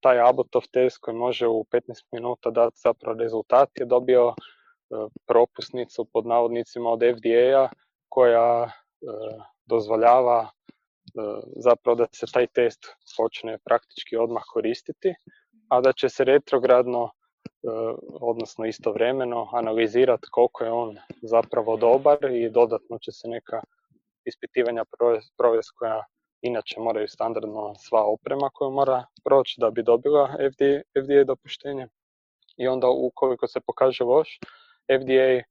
[0.00, 1.80] taj Abbotov test koji može u 15
[2.12, 4.34] minuta dati zapravo rezultat je dobio e,
[5.26, 7.68] propusnicu pod navodnicima od FDA
[8.08, 8.70] koja e,
[9.66, 10.48] dozvoljava e,
[11.56, 12.80] zapravo da se taj test
[13.16, 15.14] počne praktički odmah koristiti,
[15.68, 17.10] a da će se retrogradno,
[18.20, 23.60] odnosno istovremeno, analizirati koliko je on zapravo dobar i dodatno će se neka
[24.24, 24.84] ispitivanja
[25.36, 26.04] provesti koja
[26.44, 31.88] inače moraju standardno sva oprema koju mora proći da bi dobila FDA, FDA dopuštenje.
[32.56, 34.38] I onda ukoliko se pokaže loš,
[35.00, 35.42] FDA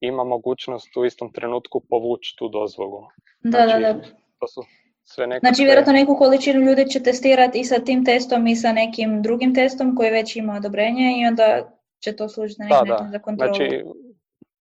[0.00, 3.02] ima mogućnost u istom trenutku povući tu dozvolu.
[3.40, 4.00] Da, znači, da, da.
[4.38, 4.62] To su
[5.04, 5.40] sve neke...
[5.40, 9.54] Znači, vjerojatno neku količinu ljudi će testirati i sa tim testom i sa nekim drugim
[9.54, 11.72] testom koji već ima odobrenje i onda
[12.04, 13.54] će to služiti na neki da, način za kontrolu.
[13.54, 13.84] Znači,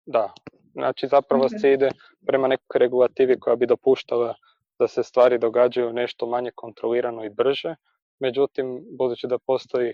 [0.06, 0.34] da,
[0.74, 1.62] znači zapravo okay.
[1.62, 1.90] se ide
[2.26, 4.36] prema nekoj regulativi koja bi dopuštala
[4.80, 7.76] da se stvari događaju nešto manje kontrolirano i brže,
[8.20, 9.94] međutim, budući da postoji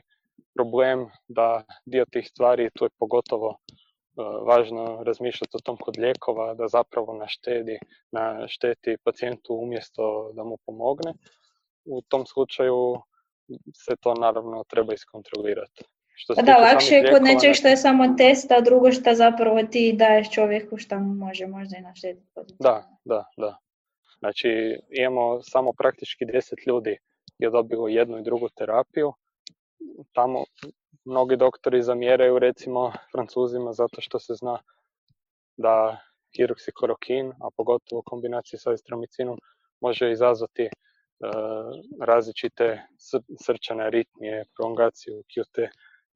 [0.56, 3.56] problem da dio tih stvari, tu je pogotovo e,
[4.46, 7.80] važno razmišljati o tom kod lijekova, da zapravo naštedi,
[8.12, 11.14] našteti pacijentu umjesto da mu pomogne.
[11.86, 13.02] U tom slučaju
[13.76, 15.84] se to naravno treba iskontrolirati.
[16.14, 19.64] Što pa da, lakše je kod nečeg što je samo test, a drugo što zapravo
[19.64, 22.28] ti daješ čovjeku što mu može možda i naštetiti.
[22.60, 23.58] Da, da, da.
[24.20, 24.50] Znači
[24.90, 26.98] imamo samo praktički 10 ljudi
[27.40, 29.14] je dobilo jednu i drugu terapiju.
[30.14, 30.44] Tamo
[31.06, 34.60] mnogi doktori zamjeraju recimo francuzima zato što se zna
[35.58, 35.98] da
[36.38, 39.38] hidroksiklorokin, a pogotovo u kombinaciji sa istromicinom,
[39.82, 40.70] može izazvati e,
[42.02, 42.82] različite
[43.46, 45.68] srčane aritmije, prolongaciju QT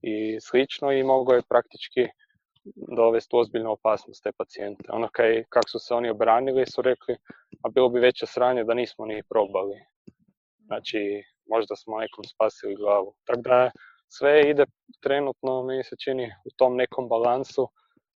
[0.02, 2.08] i slično i mogo je praktički
[2.96, 4.84] dovesti ozbiljnu opasnost te pacijente.
[4.90, 7.18] Ono kaj, kako su se oni obranili su rekli,
[7.64, 9.76] a bilo bi veće sranje da nismo ni probali.
[10.66, 13.16] Znači, možda smo nekom spasili glavu.
[13.26, 13.72] Tako da
[14.08, 14.66] sve ide
[15.02, 17.68] trenutno, meni se čini, u tom nekom balansu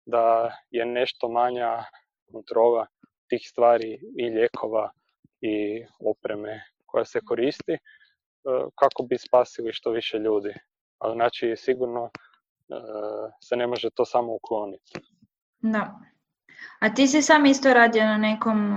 [0.05, 1.83] da je nešto manja
[2.31, 2.85] kontrola
[3.29, 4.91] tih stvari i lijekova
[5.41, 7.79] i opreme koja se koristi e,
[8.75, 10.53] kako bi spasili što više ljudi.
[10.97, 12.09] Ali znači sigurno
[13.41, 14.93] se ne može to samo ukloniti.
[15.59, 15.99] Da.
[16.79, 18.75] A ti si sam isto radio na nekom,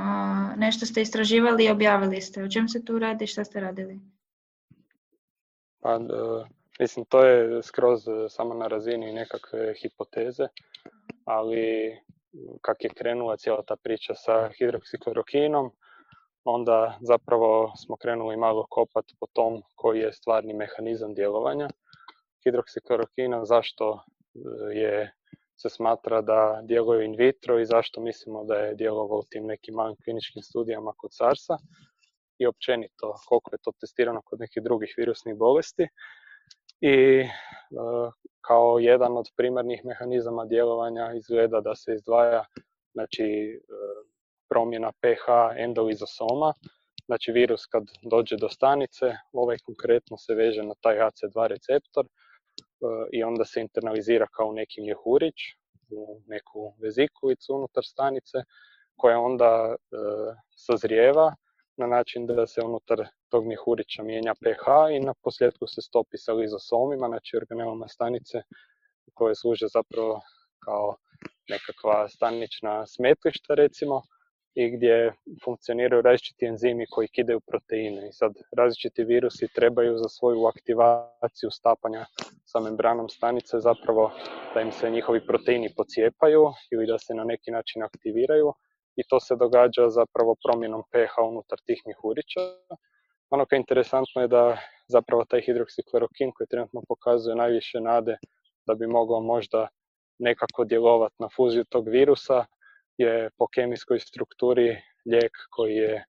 [0.57, 2.43] nešto ste istraživali i objavili ste.
[2.43, 4.01] O čem se tu radi, šta ste radili?
[5.80, 6.01] Pa,
[6.80, 10.49] mislim, to je skroz samo na razini nekakve hipoteze,
[11.24, 11.97] ali
[12.61, 15.70] kak je krenula cijela ta priča sa hidroksiklorokinom,
[16.45, 21.68] onda zapravo smo krenuli malo kopati po tom koji je stvarni mehanizam djelovanja
[22.45, 25.12] hidroksiklorokina, zašto e, je
[25.62, 29.74] se smatra da djeluje in vitro i zašto mislimo da je djelovao u tim nekim
[29.74, 31.57] malim kliničkim studijama kod SARS-a
[32.38, 35.88] i općenito koliko je to testirano kod nekih drugih virusnih bolesti.
[36.80, 37.24] I
[38.41, 42.45] kao jedan od primarnih mehanizama djelovanja izgleda da se izdvaja
[42.93, 43.26] znači,
[44.49, 45.26] promjena pH
[45.57, 46.53] endolizosoma,
[47.07, 52.07] znači virus kad dođe do stanice, ovaj konkretno se veže na taj AC2 receptor
[53.12, 55.39] i onda se internalizira kao neki mjehurić
[55.91, 58.39] u neku vezikulicu unutar stanice
[58.97, 59.76] koja onda
[60.57, 61.35] sazrijeva
[61.76, 64.66] na način da se unutar tog mjehurića mijenja pH
[64.97, 68.43] i na posljedku se stopi sa lizosomima, znači organelama stanice
[69.14, 70.20] koje služe zapravo
[70.64, 70.97] kao
[71.49, 74.03] nekakva stanična smetlišta recimo
[74.62, 75.12] i gdje
[75.44, 82.04] funkcioniraju različiti enzimi koji kidaju proteine i sad različiti virusi trebaju za svoju aktivaciju stapanja
[82.44, 84.11] sa membranom stanice zapravo
[84.54, 86.42] da im se njihovi proteini pocijepaju
[86.72, 88.52] ili da se na neki način aktiviraju
[88.96, 92.40] i to se događa zapravo promjenom pH unutar tih mjehurića.
[93.30, 94.58] Ono koje je interesantno je da
[94.88, 98.16] zapravo taj hidroksiklerokin koji trenutno pokazuje najviše nade
[98.66, 99.68] da bi mogao možda
[100.18, 102.44] nekako djelovati na fuziju tog virusa
[103.01, 104.76] je po kemijskoj strukturi
[105.07, 106.05] lijek koji je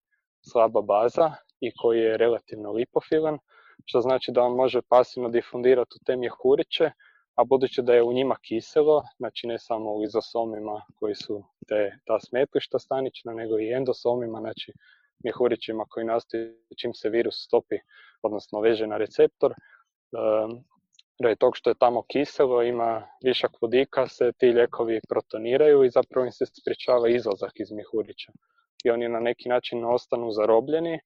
[0.52, 3.38] slaba baza i koji je relativno lipofilan,
[3.86, 6.92] što znači da on može pasivno difundirati u te mjehuriće,
[7.36, 11.92] a budući da je u njima kiselo, znači ne samo u izosomima koji su te,
[12.06, 14.74] ta smetlišta stanična, nego i endosomima, znači
[15.24, 17.76] mjehurićima koji nastaju čim se virus stopi,
[18.22, 19.54] odnosno veže na receptor,
[21.22, 26.26] radi tog što je tamo kiselo, ima višak vodika, se ti ljekovi protoniraju i zapravo
[26.26, 28.32] im se sprječava izlazak iz mjehurića.
[28.84, 31.00] I oni na neki način ostanu zarobljeni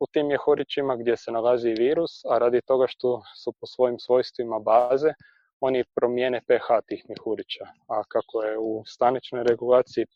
[0.00, 4.58] u tim mjehurićima gdje se nalazi virus, a radi toga što su po svojim svojstvima
[4.58, 5.12] baze,
[5.60, 7.64] oni promijene pH tih mjehurića.
[7.88, 10.06] A kako je u staničnoj regulaciji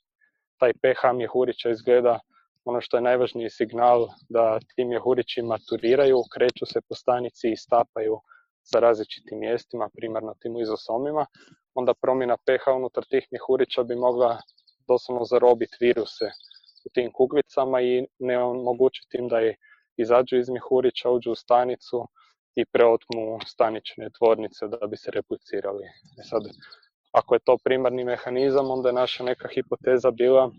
[0.59, 2.18] taj pH mjehurića izgleda
[2.64, 8.20] ono što je najvažniji signal da ti mjehurići maturiraju, kreću se po stanici i stapaju
[8.70, 11.26] sa različitim mjestima, primarno tim izosomima,
[11.74, 14.38] onda promjena pH unutar tih mjehurića bi mogla
[14.88, 16.24] doslovno zarobiti viruse
[16.86, 19.56] u tim kuglicama i ne omogućiti im da je
[19.96, 22.08] izađu iz mjehurića, uđu u stanicu
[22.54, 25.84] i preotmu stanične tvornice da bi se replicirali.
[26.20, 26.42] E sad,
[27.12, 30.50] ako je to primarni mehanizam, onda je naša neka hipoteza bila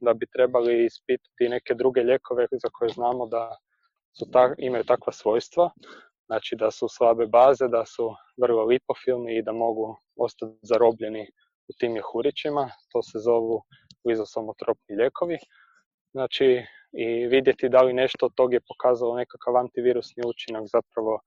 [0.00, 3.56] da bi trebali ispitati neke druge lijekove za koje znamo da
[4.18, 4.26] su
[4.58, 5.70] imaju takva svojstva,
[6.30, 11.22] znači da su slabe baze, da su vrlo lipofilni i da mogu ostati zarobljeni
[11.68, 13.62] u tim jehurićima, to se zovu
[14.08, 15.38] lizosomotropni lijekovi.
[16.12, 16.62] Znači,
[16.92, 21.20] i vidjeti da li nešto od tog je pokazalo nekakav antivirusni učinak zapravo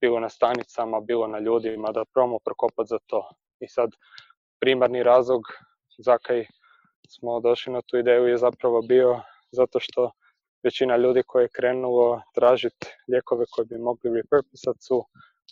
[0.00, 3.30] bilo na stanicama, bilo na ljudima, da probamo prokopati za to.
[3.60, 3.90] I sad,
[4.60, 5.42] primarni razlog
[5.98, 6.46] za kaj
[7.08, 9.20] smo došli na tu ideju je zapravo bio
[9.52, 10.10] zato što
[10.64, 15.04] većina ljudi koji je krenulo tražiti lijekove koje bi mogli repurposati su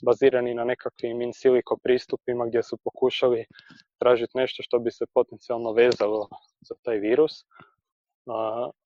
[0.03, 3.45] bazirani na nekakvim in silico pristupima gdje su pokušali
[3.99, 6.29] tražiti nešto što bi se potencijalno vezalo
[6.61, 7.33] za taj virus,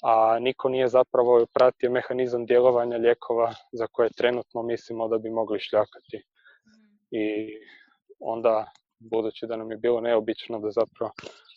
[0.03, 5.61] a niko nije zapravo pratio mehanizam djelovanja lijekova za koje trenutno mislimo da bi mogli
[5.61, 6.23] šljakati.
[7.11, 7.25] I
[8.21, 8.67] onda,
[8.99, 11.13] budući da nam je bilo neobično da zapravo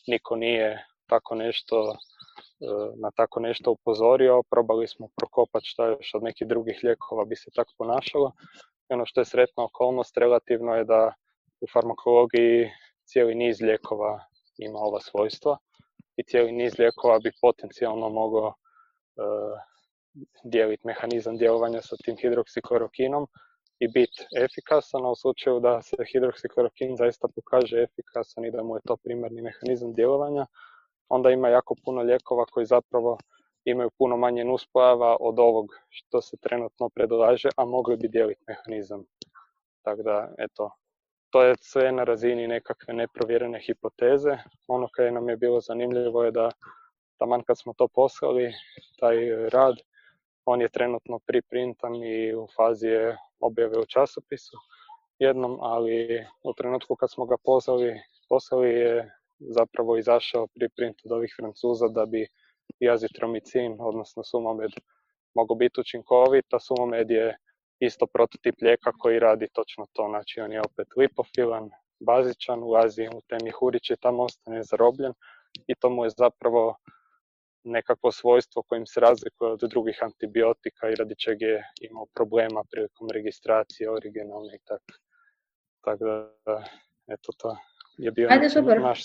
[0.07, 1.95] niko nije tako nešto
[2.95, 7.51] na tako nešto upozorio, probali smo prokopati šta još od nekih drugih lijekova bi se
[7.55, 8.31] tako ponašalo.
[8.89, 11.13] I ono što je sretna okolnost relativno je da
[11.61, 12.71] u farmakologiji
[13.05, 14.19] cijeli niz lijekova
[14.57, 15.57] ima ova svojstva
[16.17, 18.53] i cijeli niz lijekova bi potencijalno mogao e,
[20.43, 23.27] dijeliti mehanizam djelovanja sa tim hidroksiklorokinom
[23.79, 28.81] i biti efikasan, u slučaju da se hidroksiklorokin zaista pokaže efikasan i da mu je
[28.87, 30.45] to primarni mehanizam djelovanja,
[31.09, 33.17] onda ima jako puno lijekova koji zapravo
[33.65, 39.03] imaju puno manje nuspojava od ovog što se trenutno predlaže, a mogli bi dijeliti mehanizam.
[39.81, 40.71] Tako da, eto,
[41.29, 44.37] to je sve na razini nekakve neprovjerene hipoteze.
[44.67, 46.51] Ono koje nam je bilo zanimljivo je da
[47.17, 48.53] taman kad smo to poslali,
[48.99, 49.15] taj
[49.49, 49.75] rad,
[50.45, 54.57] on je trenutno priprintan i u fazi je objave u časopisu
[55.19, 61.33] jednom, ali u trenutku kad smo ga poslali, poslali je zapravo izašao priprint od ovih
[61.39, 62.27] Francuza da bi
[62.79, 64.71] jazitromicin, odnosno sumomed,
[65.35, 67.37] mogao biti učinkovit, a sumomed je
[67.79, 71.69] isto prototip lijeka koji radi točno to, znači on je opet lipofilan,
[71.99, 75.13] bazičan, ulazi u te mjehuriće i tamo ostane zarobljen
[75.67, 76.75] i to mu je zapravo
[77.63, 83.07] nekakvo svojstvo kojim se razlikuje od drugih antibiotika i radi čega je imao problema prilikom
[83.13, 84.93] registracije originalne i tako.
[85.81, 86.63] Tako da,
[87.07, 87.57] eto to
[87.99, 88.81] je bio Ajde, super.
[88.81, 89.03] naš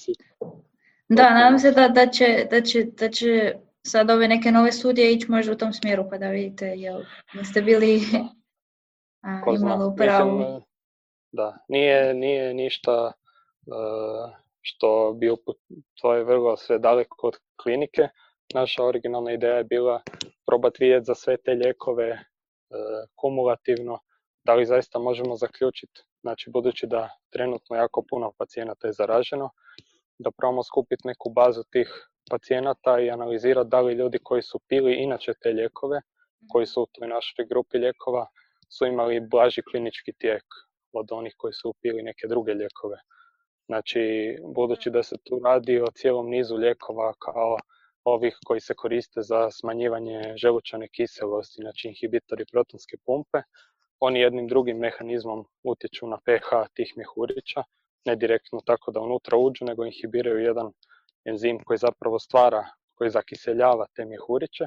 [1.09, 5.13] Da, nadam se da, da, će, da, će, da će sad ove neke nove studije
[5.13, 7.03] ići možda u tom smjeru pa da vidite jel
[7.35, 8.01] da ste bili
[9.23, 10.63] a, imali upravo.
[11.33, 13.13] Da, nije, nije ništa
[14.61, 15.31] što bi
[16.01, 18.09] to je vrlo sve daleko od klinike.
[18.55, 20.03] Naša originalna ideja je bila
[20.47, 22.19] probati vidjeti za sve te lijekove
[23.15, 23.99] kumulativno,
[24.45, 29.51] da li zaista možemo zaključiti, znači budući da trenutno jako puno pacijenata je zaraženo,
[30.19, 31.89] da probamo skupiti neku bazu tih
[32.31, 36.01] pacijenata i analizirati da li ljudi koji su pili inače te lijekove,
[36.53, 38.27] koji su u toj našoj grupi lijekova,
[38.69, 40.45] su imali blaži klinički tijek
[40.93, 42.97] od onih koji su pili neke druge lijekove.
[43.67, 44.03] Znači,
[44.55, 47.57] budući da se tu radi o cijelom nizu lijekova kao
[48.05, 53.39] ovih koji se koriste za smanjivanje želučane kiselosti, znači inhibitori protonske pumpe,
[54.05, 57.63] oni jednim drugim mehanizmom utječu na pH tih mjehurića,
[58.05, 60.73] ne direktno tako da unutra uđu, nego inhibiraju jedan
[61.25, 64.65] enzim koji zapravo stvara, koji zakiseljava te mjehuriće,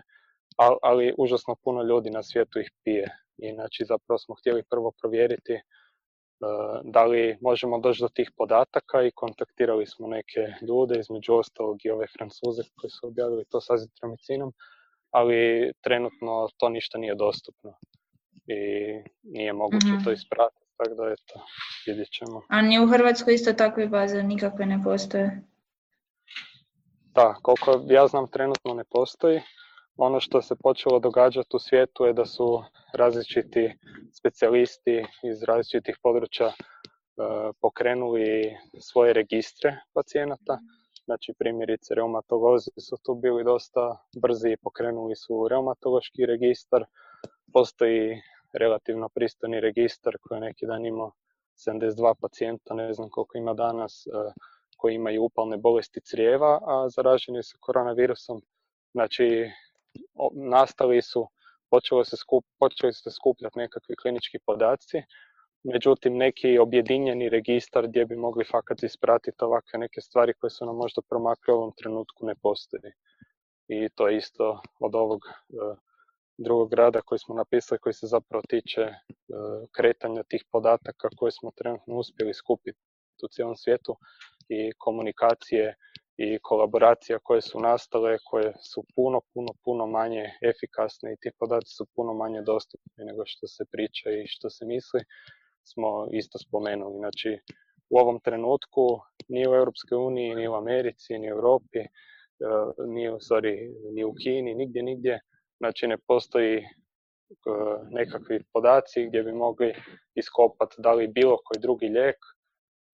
[0.82, 3.08] ali užasno puno ljudi na svijetu ih pije.
[3.38, 5.62] I znači zapravo smo htjeli prvo provjeriti e,
[6.84, 11.90] da li možemo doći do tih podataka i kontaktirali smo neke ljude, između ostalog i
[11.90, 14.54] ove francuze koji su objavili to sa azitramicinom,
[15.12, 17.74] ali trenutno to ništa nije dostupno
[18.48, 18.60] i
[19.24, 20.14] nije moguće to mhm.
[20.14, 21.46] ispratiti, tako da eto,
[21.88, 22.42] vidjet ćemo.
[22.50, 25.42] A ni u Hrvatskoj isto takve baze nikakve ne postoje?
[27.16, 29.42] Da, koliko ja znam trenutno ne postoji.
[29.96, 33.74] Ono što se počelo događati u svijetu je da su različiti
[34.14, 36.54] specijalisti iz različitih područja e,
[37.62, 40.60] pokrenuli svoje registre pacijenata.
[41.06, 46.86] Znači primjerice reumatolozi su tu bili dosta brzi i pokrenuli su reumatološki registar.
[47.54, 48.22] Postoji
[48.58, 51.12] relativno pristojni registar koji je neki dan imao
[51.68, 54.10] 72 pacijenta, ne znam koliko ima danas, e,
[54.78, 58.42] koji imaju upalne bolesti crijeva, a zaraženi su koronavirusom.
[58.92, 59.50] Znači,
[60.34, 61.28] nastali su,
[61.70, 65.02] počeli se, skup, počeli se skupljati nekakvi klinički podaci,
[65.64, 70.76] međutim neki objedinjeni registar gdje bi mogli fakat ispratiti ovakve neke stvari koje su nam
[70.76, 72.92] možda promakle u ovom trenutku ne postoji.
[73.68, 75.87] I to je isto od ovog e,
[76.38, 78.96] drugog rada koji smo napisali koji se zapravo tiče e,
[79.76, 82.80] kretanja tih podataka koje smo trenutno uspjeli skupiti
[83.24, 83.96] u cijelom svijetu
[84.50, 85.76] i komunikacije
[86.18, 91.76] i kolaboracija koje su nastale, koje su puno, puno, puno manje efikasne i ti podaci
[91.76, 95.02] su puno manje dostupni nego što se priča i što se misli,
[95.64, 96.98] smo isto spomenuli.
[96.98, 97.40] Znači,
[97.90, 101.88] u ovom trenutku ni u Europskoj uniji, ni u Americi, ni u Europi, e,
[102.88, 103.54] ni u, sorry,
[103.96, 105.20] ni u Kini, nigdje, nigdje
[105.58, 106.66] Znači ne postoji e,
[107.92, 109.74] nekakvi podaci gdje bi mogli
[110.16, 112.18] iskopati da li bilo koji drugi lijek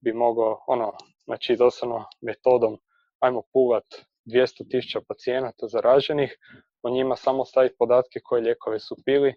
[0.04, 0.92] bi mogao, ono,
[1.24, 2.78] znači doslovno metodom
[3.20, 3.84] ajmo puvat
[4.26, 6.38] 200.000 pacijenata zaraženih,
[6.84, 9.34] o njima samo staviti podatke koje lijekove su pili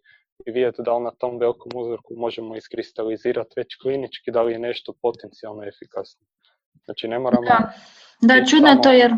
[0.47, 4.59] i vidjeti da li na tom velikom uzorku možemo iskristalizirati već klinički da li je
[4.59, 6.27] nešto potencijalno efikasno.
[6.85, 7.47] Znači ne moramo...
[7.47, 7.73] Da,
[8.21, 9.13] da čudno to jer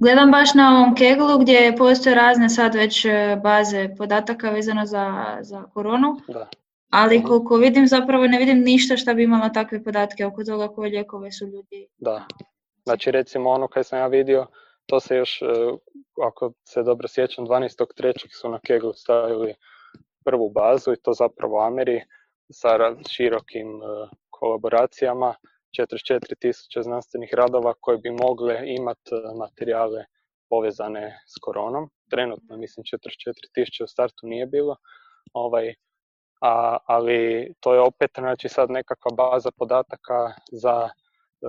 [0.00, 5.36] Gledam baš na ovom Keglu gdje postoje razne sad već e, baze podataka vezano za,
[5.40, 6.48] za koronu, da.
[6.90, 10.90] ali koliko vidim zapravo ne vidim ništa što bi imala takve podatke oko toga koje
[10.90, 11.88] lijekove su ljudi.
[11.98, 12.26] Da,
[12.84, 14.46] znači recimo ono kaj sam ja vidio,
[14.86, 15.46] to se još, e,
[16.26, 18.40] ako se dobro sjećam, 12.3.
[18.40, 19.54] su na Keglu stavili
[20.24, 22.02] prvu bazu i to zapravo Ameri
[22.52, 22.68] sa
[23.08, 25.34] širokim e, kolaboracijama
[25.78, 30.04] 44 tisuće znanstvenih radova koje bi mogle imati e, materijale
[30.48, 31.90] povezane s koronom.
[32.10, 34.76] Trenutno, mislim, 44 tisuće u startu nije bilo,
[35.32, 35.74] ovaj,
[36.40, 41.48] a, ali to je opet znači sad nekakva baza podataka za e,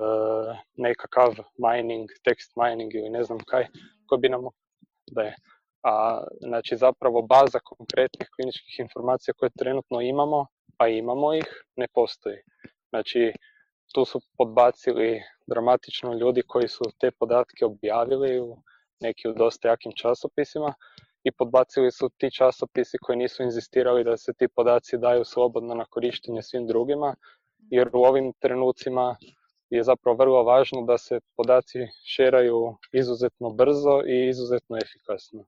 [0.76, 3.68] nekakav mining, text mining ili ne znam kaj,
[4.08, 4.42] koji bi nam
[5.12, 5.36] da je.
[5.84, 10.48] A, znači zapravo baza konkretnih kliničkih informacija koje trenutno imamo,
[10.78, 12.38] a imamo ih, ne postoji.
[12.90, 13.34] Znači,
[13.94, 18.58] tu su podbacili dramatično ljudi koji su te podatke objavili u
[19.00, 20.74] neki u dosta jakim časopisima
[21.24, 25.86] i podbacili su ti časopisi koji nisu inzistirali da se ti podaci daju slobodno na
[25.86, 27.16] korištenje svim drugima,
[27.70, 29.16] jer u ovim trenucima
[29.70, 35.46] je zapravo vrlo važno da se podaci šeraju izuzetno brzo i izuzetno efikasno.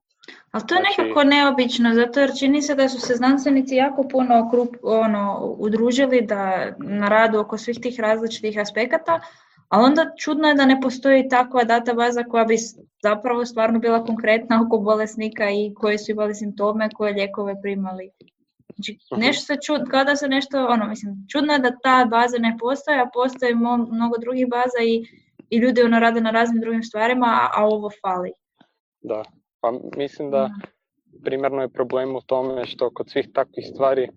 [0.50, 1.02] Ali to je znači...
[1.02, 6.20] nekako neobično, zato jer čini se da su se znanstvenici jako puno krup, ono, udružili
[6.20, 9.20] da, na radu oko svih tih različitih aspekata,
[9.68, 12.56] ali onda čudno je da ne postoji takva databaza koja bi
[13.02, 18.10] zapravo stvarno bila konkretna oko bolesnika i koji su imali simptome, koje lijekove primali.
[18.74, 19.20] Znači, mhm.
[19.20, 22.98] nešto se čud, kada se nešto, ono, mislim, čudno je da ta baza ne postoji,
[22.98, 23.54] a postoji
[23.90, 25.04] mnogo drugih baza i,
[25.50, 28.32] i ljudi ono rade na raznim drugim stvarima, a, a ovo fali.
[29.00, 29.22] Da,
[29.64, 30.50] pa mislim da
[31.24, 34.08] primarno je problem u tome što kod svih takvih stvari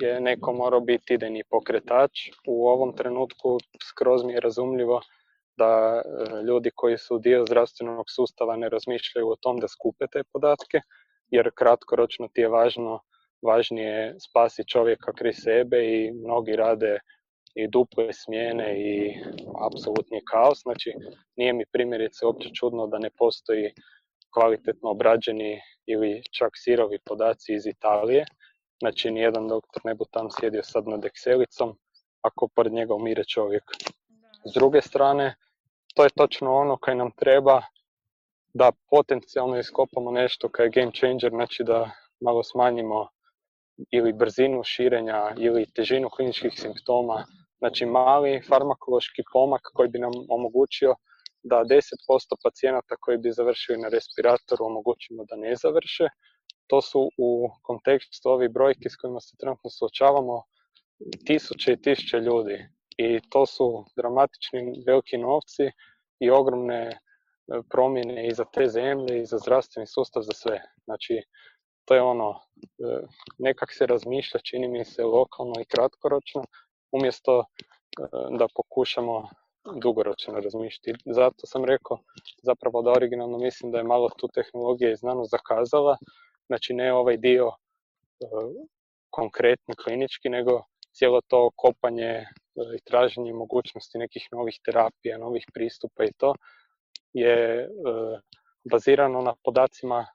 [0.00, 2.12] je neko morao biti idejni pokretač.
[2.46, 3.58] U ovom trenutku
[3.90, 5.00] skroz mi je razumljivo
[5.56, 10.22] da e, ljudi koji su dio zdravstvenog sustava ne razmišljaju o tom da skupe te
[10.32, 10.80] podatke,
[11.30, 13.00] jer kratkoročno ti je važno,
[13.42, 16.98] važnije spasi čovjeka krij sebe i mnogi rade
[17.54, 19.14] i duple smjene i
[19.66, 20.62] apsolutni kaos.
[20.62, 20.94] Znači,
[21.36, 23.72] nije mi primjerice uopće čudno da ne postoji
[24.34, 28.24] kvalitetno obrađeni ili čak sirovi podaci iz Italije.
[28.80, 31.74] Znači, nijedan doktor ne bi tam sjedio sad nad Excelicom
[32.22, 33.64] ako pored njega umire čovjek.
[34.44, 35.34] S druge strane,
[35.94, 37.62] to je točno ono kaj nam treba
[38.54, 43.08] da potencijalno iskopamo nešto kaj je game changer, znači da malo smanjimo
[43.90, 47.24] ili brzinu širenja ili težinu kliničkih simptoma.
[47.58, 50.94] Znači mali farmakološki pomak koji bi nam omogućio
[51.44, 56.04] da 10% pacijenata koji bi završili na respiratoru omogućimo da ne završe.
[56.66, 60.42] To su u kontekstu ovih brojki s kojima se trenutno suočavamo
[61.26, 62.68] tisuće i tisuće ljudi.
[62.96, 65.70] I to su dramatični veliki novci
[66.20, 66.96] i ogromne e,
[67.70, 70.62] promjene i za te zemlje i za zdravstveni sustav za sve.
[70.84, 71.22] Znači,
[71.84, 73.06] to je ono, e,
[73.38, 76.44] nekak se razmišlja, čini mi se lokalno i kratkoročno,
[76.92, 77.44] umjesto e,
[78.38, 79.28] da pokušamo
[79.82, 80.92] dugoročno razmišljati.
[81.06, 81.98] Zato sam rekao
[82.42, 85.96] zapravo da originalno mislim da je malo tu tehnologija i znanost zakazala,
[86.46, 87.50] znači ne ovaj dio
[89.10, 90.62] konkretni klinički, nego
[90.92, 92.24] cijelo to kopanje
[92.76, 96.34] i traženje mogućnosti nekih novih terapija, novih pristupa i to
[97.12, 97.68] je
[98.64, 100.06] bazirano na podacima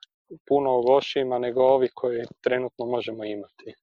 [0.48, 3.74] puno lošijima nego ovi koji trenutno možemo imati.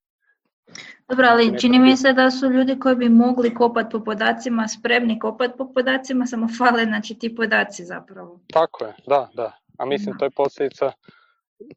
[1.08, 5.18] Dobro, ali čini mi se da su ljudi koji bi mogli kopati po podacima spremni
[5.18, 8.40] kopati po podacima, samo fale znači ti podaci zapravo.
[8.52, 9.52] Tako je, da, da.
[9.78, 10.92] A mislim to je posljedica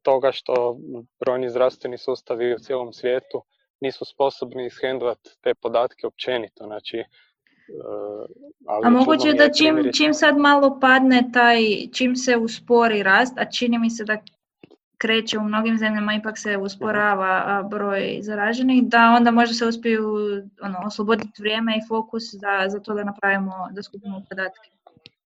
[0.02, 0.78] toga što
[1.20, 3.44] brojni zdravstveni sustavi u cijelom svijetu
[3.82, 6.64] nisu sposobni ishendlati te podatke općenito.
[6.66, 7.06] Znači, e,
[8.68, 11.60] ali a moguće da čim, čim sad malo padne taj,
[11.94, 14.18] čim se uspori rast, a čini mi se da
[15.02, 20.04] kreće u mnogim zemljama, ipak se usporava broj zaraženih, da onda možda se uspiju
[20.62, 24.70] ono, osloboditi vrijeme i fokus za, za to da napravimo, da skupimo podatke.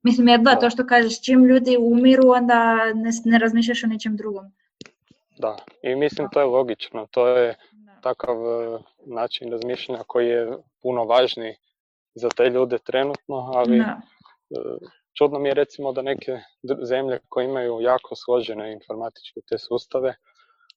[0.03, 4.15] Mislim, jer da, to što kažeš, čim ljudi umiru, onda ne, ne razmišljaš o ničem
[4.15, 4.45] drugom.
[5.38, 7.55] Da, i mislim to je logično, to je
[8.01, 11.55] takav e, način razmišljanja koji je puno važniji
[12.13, 13.95] za te ljude trenutno, ali e,
[15.18, 16.39] čudno mi je recimo da neke
[16.84, 20.16] zemlje koje imaju jako složene informatičke te sustave,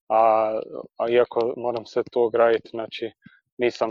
[0.09, 0.53] a,
[0.97, 3.11] a iako moram se tu ograditi, znači
[3.59, 3.91] nisam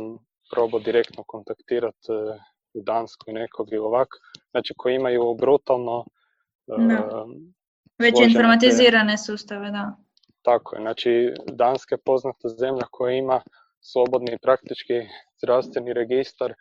[0.51, 2.39] probao direktno kontaktirati e,
[2.73, 4.07] u Danskoj nekog ili ovak,
[4.51, 6.05] znači koji imaju brutalno
[7.99, 9.95] Već informatizirane sustave, da.
[10.41, 13.41] Tako je, znači Danska je poznata zemlja koja ima
[13.81, 14.93] slobodni praktički
[15.37, 16.53] zdravstveni registar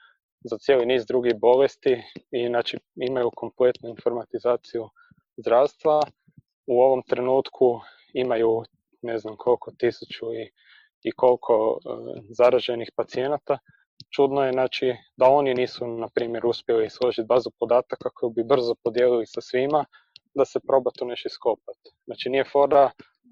[0.51, 4.89] za cijeli niz drugih bolesti i znači imaju kompletnu informatizaciju
[5.37, 6.01] zdravstva.
[6.67, 7.81] U ovom trenutku
[8.15, 8.63] imaju
[9.03, 10.51] ne znam koliko tisuću i,
[11.03, 11.89] i koliko e,
[12.39, 13.59] zaraženih pacijenata.
[14.17, 18.75] Čudno je znači da oni nisu na primjer uspjeli složiti bazu podataka koju bi brzo
[18.85, 19.85] podijelili sa svima
[20.35, 21.91] da se proba to nešto iskopati.
[22.05, 22.91] Znači nije fora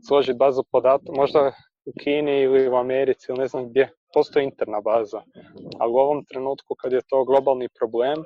[0.09, 1.53] složiti bazu podataka, možda
[1.87, 5.23] u Kini ili u Americi ili ne znam gdje, postoji interna baza.
[5.81, 8.19] Ali u ovom trenutku kad je to globalni problem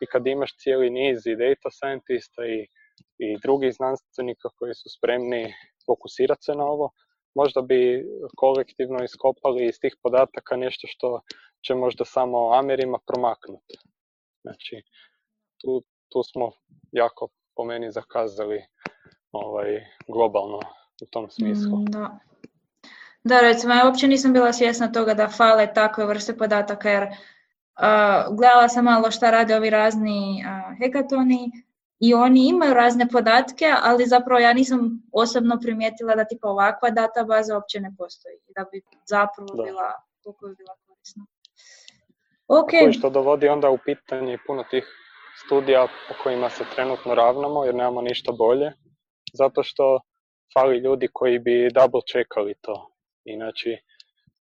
[0.00, 2.66] i kad imaš cijeli niz i data scientista i,
[3.18, 5.54] i drugih znanstvenika koji su spremni
[5.86, 6.90] fokusirati se na ovo,
[7.34, 8.04] možda bi
[8.36, 11.20] kolektivno iskopali iz tih podataka nešto što
[11.66, 13.74] će možda samo Amerima promaknuti.
[14.42, 14.82] Znači,
[15.60, 16.50] tu, tu smo
[16.92, 18.64] jako po meni zakazali
[19.32, 20.60] ovaj, globalno
[21.02, 21.78] u tom smislu.
[21.78, 22.18] Mm, da.
[23.24, 28.36] Da, recimo, ja uopće nisam bila svjesna toga da fale takve vrste podataka, jer uh,
[28.36, 31.50] gledala sam malo šta rade ovi razni uh, hekatoni
[32.00, 37.54] i oni imaju razne podatke, ali zapravo ja nisam osobno primijetila da tipa ovakva databaza
[37.54, 39.62] uopće ne postoji i da bi zapravo da.
[39.62, 39.92] bila,
[40.24, 41.24] koliko bi bila korisna.
[42.48, 42.98] Okay.
[42.98, 44.84] što dovodi onda u pitanje puno tih
[45.44, 48.72] studija po kojima se trenutno ravnamo jer nemamo ništa bolje,
[49.32, 50.00] zato što
[50.54, 52.93] fali ljudi koji bi double checkali to.
[53.24, 53.76] Inači,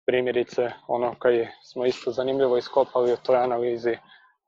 [0.06, 3.96] primjerice, ono kaj smo isto zanimljivo iskopali u toj analizi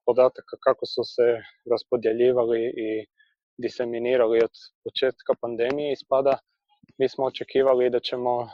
[0.07, 1.27] podataka kako su se
[1.71, 3.07] raspodjeljivali i
[3.59, 4.51] diseminirali od
[4.85, 6.39] početka pandemije ispada,
[6.99, 8.49] mi smo očekivali da ćemo e,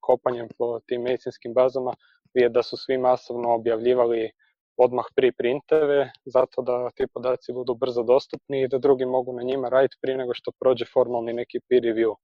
[0.00, 1.94] kopanjem po tim medicinskim bazama
[2.34, 4.30] vidjeti da su svi masovno objavljivali
[4.76, 9.42] odmah pri printeve, zato da ti podaci budu brzo dostupni i da drugi mogu na
[9.42, 12.14] njima raditi prije nego što prođe formalni neki peer review.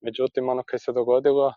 [0.00, 1.52] Međutim, ono koje se dogodilo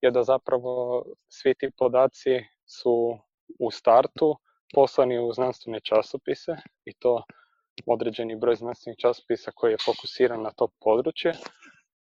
[0.00, 3.18] je da zapravo svi ti podaci su
[3.58, 4.36] u startu
[4.74, 6.52] poslani u znanstvene časopise
[6.84, 7.22] i to
[7.86, 11.32] određeni broj znanstvenih časopisa koji je fokusiran na to područje,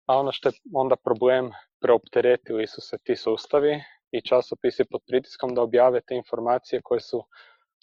[0.07, 1.51] a ono što je onda problem,
[1.81, 3.81] preopteretili su se ti sustavi
[4.11, 7.23] i časopisi pod pritiskom da objave te informacije koje su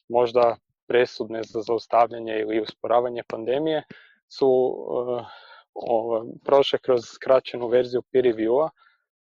[0.09, 0.57] možda
[0.89, 3.83] presudne za zaustavljanje ili usporavanje pandemije,
[4.29, 5.27] su uh,
[6.45, 8.69] prošle kroz skraćenu verziju peer review-a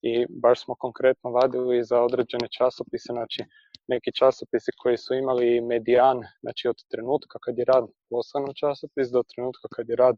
[0.03, 3.45] i baš smo konkretno vadili za određene časopise, znači
[3.89, 9.09] neki časopisi koji su imali medijan, znači od trenutka kad je rad poslan u časopis
[9.09, 10.17] do trenutka kad je rad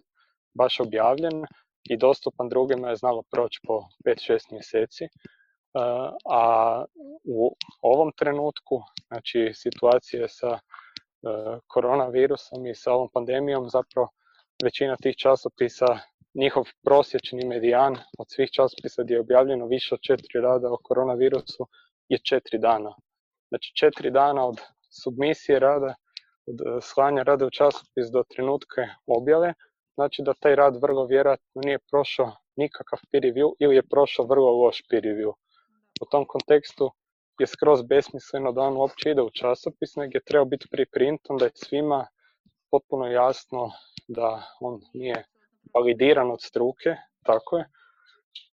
[0.55, 1.45] baš objavljen
[1.91, 5.09] i dostupan drugima je znalo proći po 5-6 mjeseci.
[6.31, 6.85] A
[7.25, 10.59] u ovom trenutku, znači situacije sa
[11.67, 14.09] koronavirusom i sa ovom pandemijom, zapravo
[14.65, 15.87] većina tih časopisa,
[16.35, 21.67] njihov prosječni medijan od svih časopisa gdje je objavljeno više od četiri rada o koronavirusu
[22.09, 22.95] je četiri dana.
[23.49, 24.61] Znači četiri dana od
[25.03, 25.95] submisije rada,
[26.47, 29.55] od e, slanja rada u časopis do trenutka objave,
[29.95, 34.51] znači da taj rad vrlo vjerojatno nije prošao nikakav peer review ili je prošao vrlo
[34.51, 35.33] loš peer review.
[36.01, 36.91] U tom kontekstu
[37.41, 41.45] je skroz besmisleno da on uopće ide u časopis, nego je trebao biti preprintom da
[41.45, 42.07] je svima
[42.71, 43.71] potpuno jasno
[44.09, 45.25] da on nije
[45.75, 47.65] validiran od struke, tako je,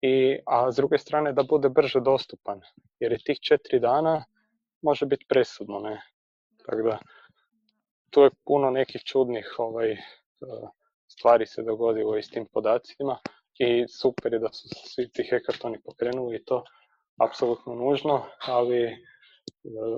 [0.02, 2.61] I, a s druge strane da bude brže dostupan,
[2.99, 4.23] jer je tih četiri dana
[4.82, 6.02] može biti presudno, ne.
[6.65, 6.99] Tako da,
[8.10, 9.98] tu je puno nekih čudnih ovaj,
[11.07, 13.18] stvari se dogodilo i s tim podacima
[13.60, 16.64] i super je da su svi ti hekatoni pokrenuli i to
[17.18, 19.06] apsolutno nužno, ali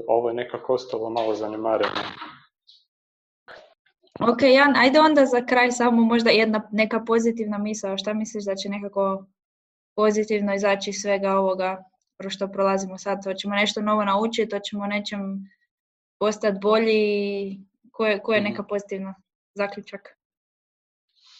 [0.07, 2.01] ovo je nekako ostalo malo zanemareno.
[4.31, 7.97] Ok, Jan, ajde onda za kraj samo možda jedna neka pozitivna misao.
[7.97, 9.25] Šta misliš da će nekako
[9.95, 11.83] pozitivno izaći iz svega ovoga
[12.17, 13.23] kroz što prolazimo sad?
[13.23, 15.49] Hoćemo nešto novo naučiti, hoćemo nečem
[16.19, 17.59] postati bolji?
[17.91, 18.49] Ko je, ko je mhm.
[18.49, 19.15] neka pozitivna
[19.53, 20.17] zaključak?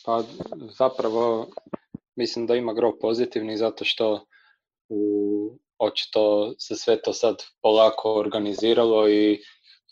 [0.06, 0.24] Pa
[0.78, 1.48] zapravo
[2.16, 4.26] mislim da ima gro pozitivni zato što
[4.90, 5.00] u,
[5.78, 9.42] očito se sve to sad polako organiziralo i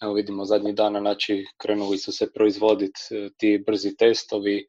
[0.01, 4.67] evo vidimo zadnjih dana znači krenuli su se proizvoditi e, ti brzi testovi,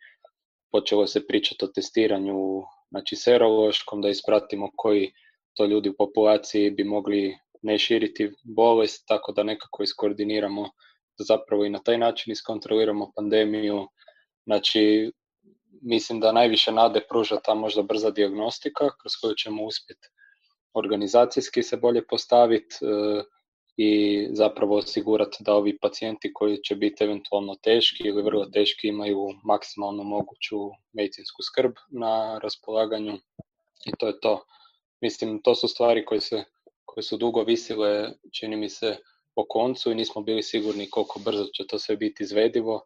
[0.72, 5.12] počelo se pričati o testiranju znači serološkom da ispratimo koji
[5.54, 10.62] to ljudi u populaciji bi mogli ne širiti bolest, tako da nekako iskoordiniramo
[11.18, 13.88] da zapravo i na taj način iskontroliramo pandemiju.
[14.44, 15.12] Znači,
[15.82, 20.08] mislim da najviše nade pruža ta možda brza dijagnostika kroz koju ćemo uspjeti
[20.74, 23.22] organizacijski se bolje postaviti e,
[23.76, 29.28] i zapravo osigurati da ovi pacijenti koji će biti eventualno teški ili vrlo teški imaju
[29.44, 30.56] maksimalno moguću
[30.92, 33.12] medicinsku skrb na raspolaganju
[33.86, 34.44] i to je to.
[35.00, 36.44] Mislim, to su stvari koje, se,
[36.84, 38.96] koje su dugo visile, čini mi se,
[39.34, 42.80] po koncu i nismo bili sigurni koliko brzo će to sve biti izvedivo,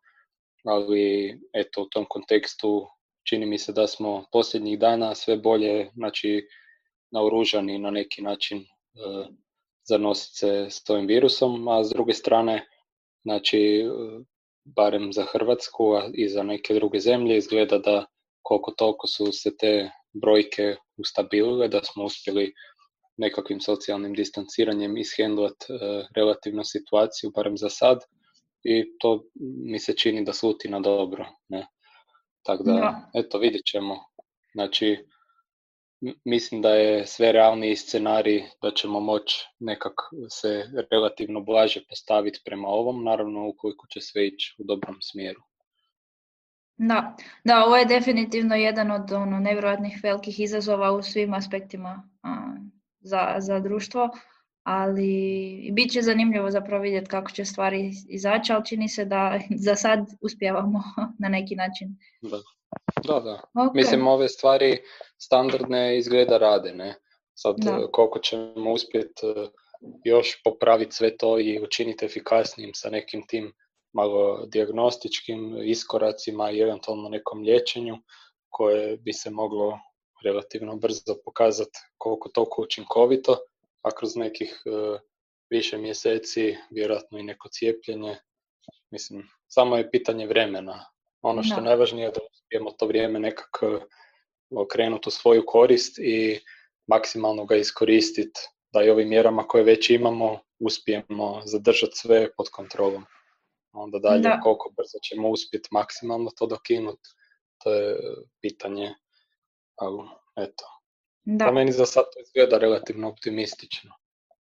[0.65, 2.87] ali eto, u tom kontekstu
[3.29, 6.49] čini mi se da smo posljednjih dana sve bolje znači,
[7.11, 8.67] naoružani na neki način
[9.87, 12.67] e, za nositi se s ovim virusom, a s druge strane,
[13.23, 13.85] znači,
[14.65, 18.07] barem za Hrvatsku a i za neke druge zemlje izgleda da
[18.43, 22.53] koliko toliko su se te brojke ustabilile, da smo uspjeli
[23.17, 25.75] nekakvim socijalnim distanciranjem ishendlat e,
[26.17, 27.99] relativno situaciju, barem za sad,
[28.65, 29.25] i to
[29.65, 31.27] mi se čini da sluti na dobro.
[31.49, 31.67] Ne?
[32.43, 33.97] Tako da, eto, vidjet ćemo.
[34.55, 34.99] Znači,
[36.25, 39.93] mislim da je sve realniji scenarij da ćemo moći nekak
[40.31, 45.41] se relativno blaže postaviti prema ovom, naravno ukoliko će sve ići u dobrom smjeru.
[46.79, 52.09] Da, da, ovo je definitivno jedan od ono, nevjerojatnih velikih izazova u svim aspektima
[53.01, 54.11] za, za društvo,
[54.63, 59.75] ali bit će zanimljivo zapravo vidjeti kako će stvari izaći, ali čini se da za
[59.75, 60.83] sad uspjevamo
[61.23, 61.97] na neki način.
[62.23, 62.37] Da,
[63.07, 63.21] da.
[63.21, 63.71] da.
[63.75, 64.79] Mislim, ove stvari
[65.19, 66.95] standardne izgleda rade, ne?
[67.35, 67.57] Sad
[67.93, 69.49] koliko ćemo uspjeti e,
[70.05, 73.53] još popraviti sve to i učiniti efikasnijim sa nekim tim
[73.93, 77.97] malo diagnostičkim iskoracima i eventualno nekom liječenju
[78.49, 79.79] koje bi se moglo
[80.25, 83.37] relativno brzo pokazati koliko toliko učinkovito,
[83.83, 84.99] a kroz nekih e,
[85.51, 88.17] više mjeseci vjerojatno i neko cijepljenje.
[88.91, 90.85] Mislim, samo je pitanje vremena.
[91.27, 93.81] Ono što je najvažnije je da uspijemo to vrijeme nekako e,
[94.57, 96.41] okrenuti u svoju korist i
[96.87, 98.41] maksimalno ga iskoristiti
[98.73, 103.05] da i ovim mjerama koje već imamo uspijemo zadržati sve pod kontrolom.
[103.73, 104.41] Onda dalje da.
[104.43, 107.09] koliko brzo ćemo uspjeti maksimalno to dokinuti,
[107.65, 107.97] to je
[108.41, 108.95] pitanje,
[109.77, 110.03] ali
[110.37, 110.65] eto,
[111.29, 111.47] Da.
[111.47, 113.95] Po meni za sad to izgleda relativno optimistično.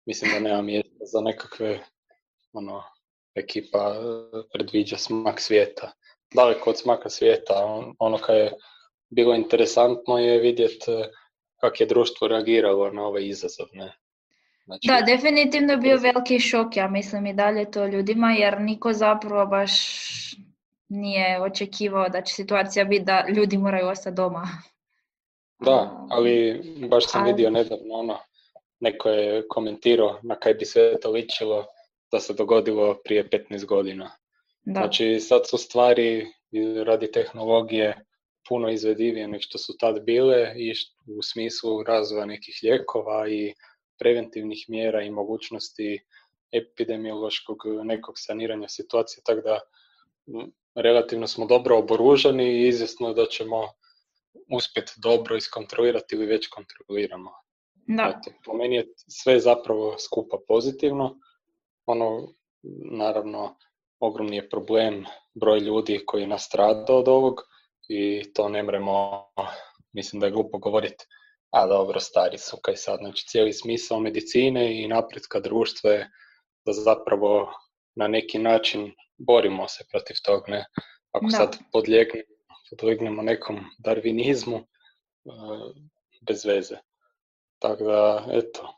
[0.06, 1.80] Mislim da nema mjesta za nekakve
[2.54, 2.84] ono,
[3.36, 5.92] ekipa e, predviđa smak svijeta.
[6.36, 8.52] Daleko od smaka svijeta, ono kad je
[9.10, 11.10] bilo interesantno je vidjeti e,
[11.62, 13.94] kako je društvo reagiralo na ove izazovne.
[14.66, 18.94] Znači, da, definitivno je bio veliki šok, ja mislim i dalje to ljudima, jer niko
[18.94, 19.72] zapravo baš
[20.90, 24.48] nije očekivao da će situacija biti da ljudi moraju ostati doma.
[25.60, 28.18] Da, ali baš sam vidio nedavno ono,
[28.80, 31.66] neko je komentirao na kaj bi sve to ličilo
[32.12, 34.12] da se dogodilo prije 15 godina.
[34.70, 34.80] Da.
[34.80, 36.28] Znači sad su stvari
[36.86, 38.06] radi tehnologije
[38.50, 40.74] puno izvedivije nego što su tad bile i
[41.18, 43.54] u smislu razvoja nekih lijekova i
[44.00, 46.00] preventivnih mjera i mogućnosti
[46.52, 49.60] epidemiološkog nekog saniranja situacije, tako da
[50.76, 53.62] relativno smo dobro oboružani i izvjesno da ćemo
[54.52, 57.32] uspjeti dobro iskontrolirati ili već kontroliramo.
[57.88, 58.22] Da.
[58.46, 61.20] po meni je sve zapravo skupa pozitivno.
[61.86, 62.34] Ono,
[62.92, 63.58] naravno,
[64.00, 67.42] ogromni je problem broj ljudi koji nastrada od ovog
[67.90, 69.24] i to ne mremo,
[69.94, 71.06] mislim da je glupo govoriti,
[71.50, 73.00] a dobro, stari su kaj sad.
[73.00, 76.10] Znači, cijeli smisao medicine i napretka društva je
[76.66, 77.52] da zapravo
[77.96, 80.66] na neki način borimo se protiv tog, ne?
[81.12, 81.38] Ako da.
[81.38, 81.58] sad
[82.70, 85.82] podlegnemo nekom darvinizmu, eh,
[86.28, 86.78] bez veze.
[87.60, 88.74] Tako da, eto,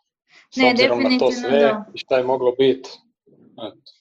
[0.53, 1.85] s ne, obzirom na to sve da.
[1.93, 2.89] i šta je moglo biti,
[3.57, 3.98] eto.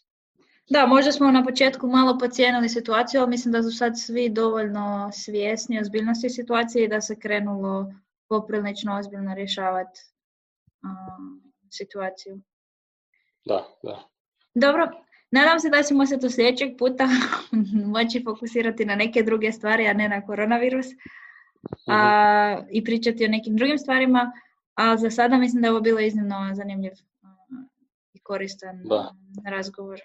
[0.71, 5.11] Da, možda smo na početku malo pocijenili situaciju, ali mislim da su sad svi dovoljno
[5.13, 7.93] svjesni ozbiljnosti situacije i da se krenulo
[8.29, 10.01] poprilično ozbiljno rješavati
[11.71, 12.41] situaciju.
[13.45, 14.09] Da, da.
[14.55, 14.91] Dobro,
[15.31, 17.09] nadam se da ćemo se tu sljedećeg puta
[17.95, 20.87] moći fokusirati na neke druge stvari, a ne na koronavirus
[21.87, 22.69] a, mhm.
[22.71, 24.33] i pričati o nekim drugim stvarima,
[24.75, 26.93] a za sada mislim da je ovo bilo iznimno zanimljiv
[28.13, 29.15] i koristan da.
[29.51, 30.01] razgovor.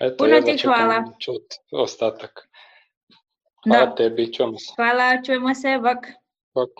[0.00, 1.04] Eto, Puno ti hvala.
[1.18, 2.48] Čut ostatak.
[3.66, 3.94] Hvala da.
[3.94, 4.72] tebi, čujemo se.
[4.76, 6.06] Hvala, čujemo se, bak.
[6.54, 6.70] Bak.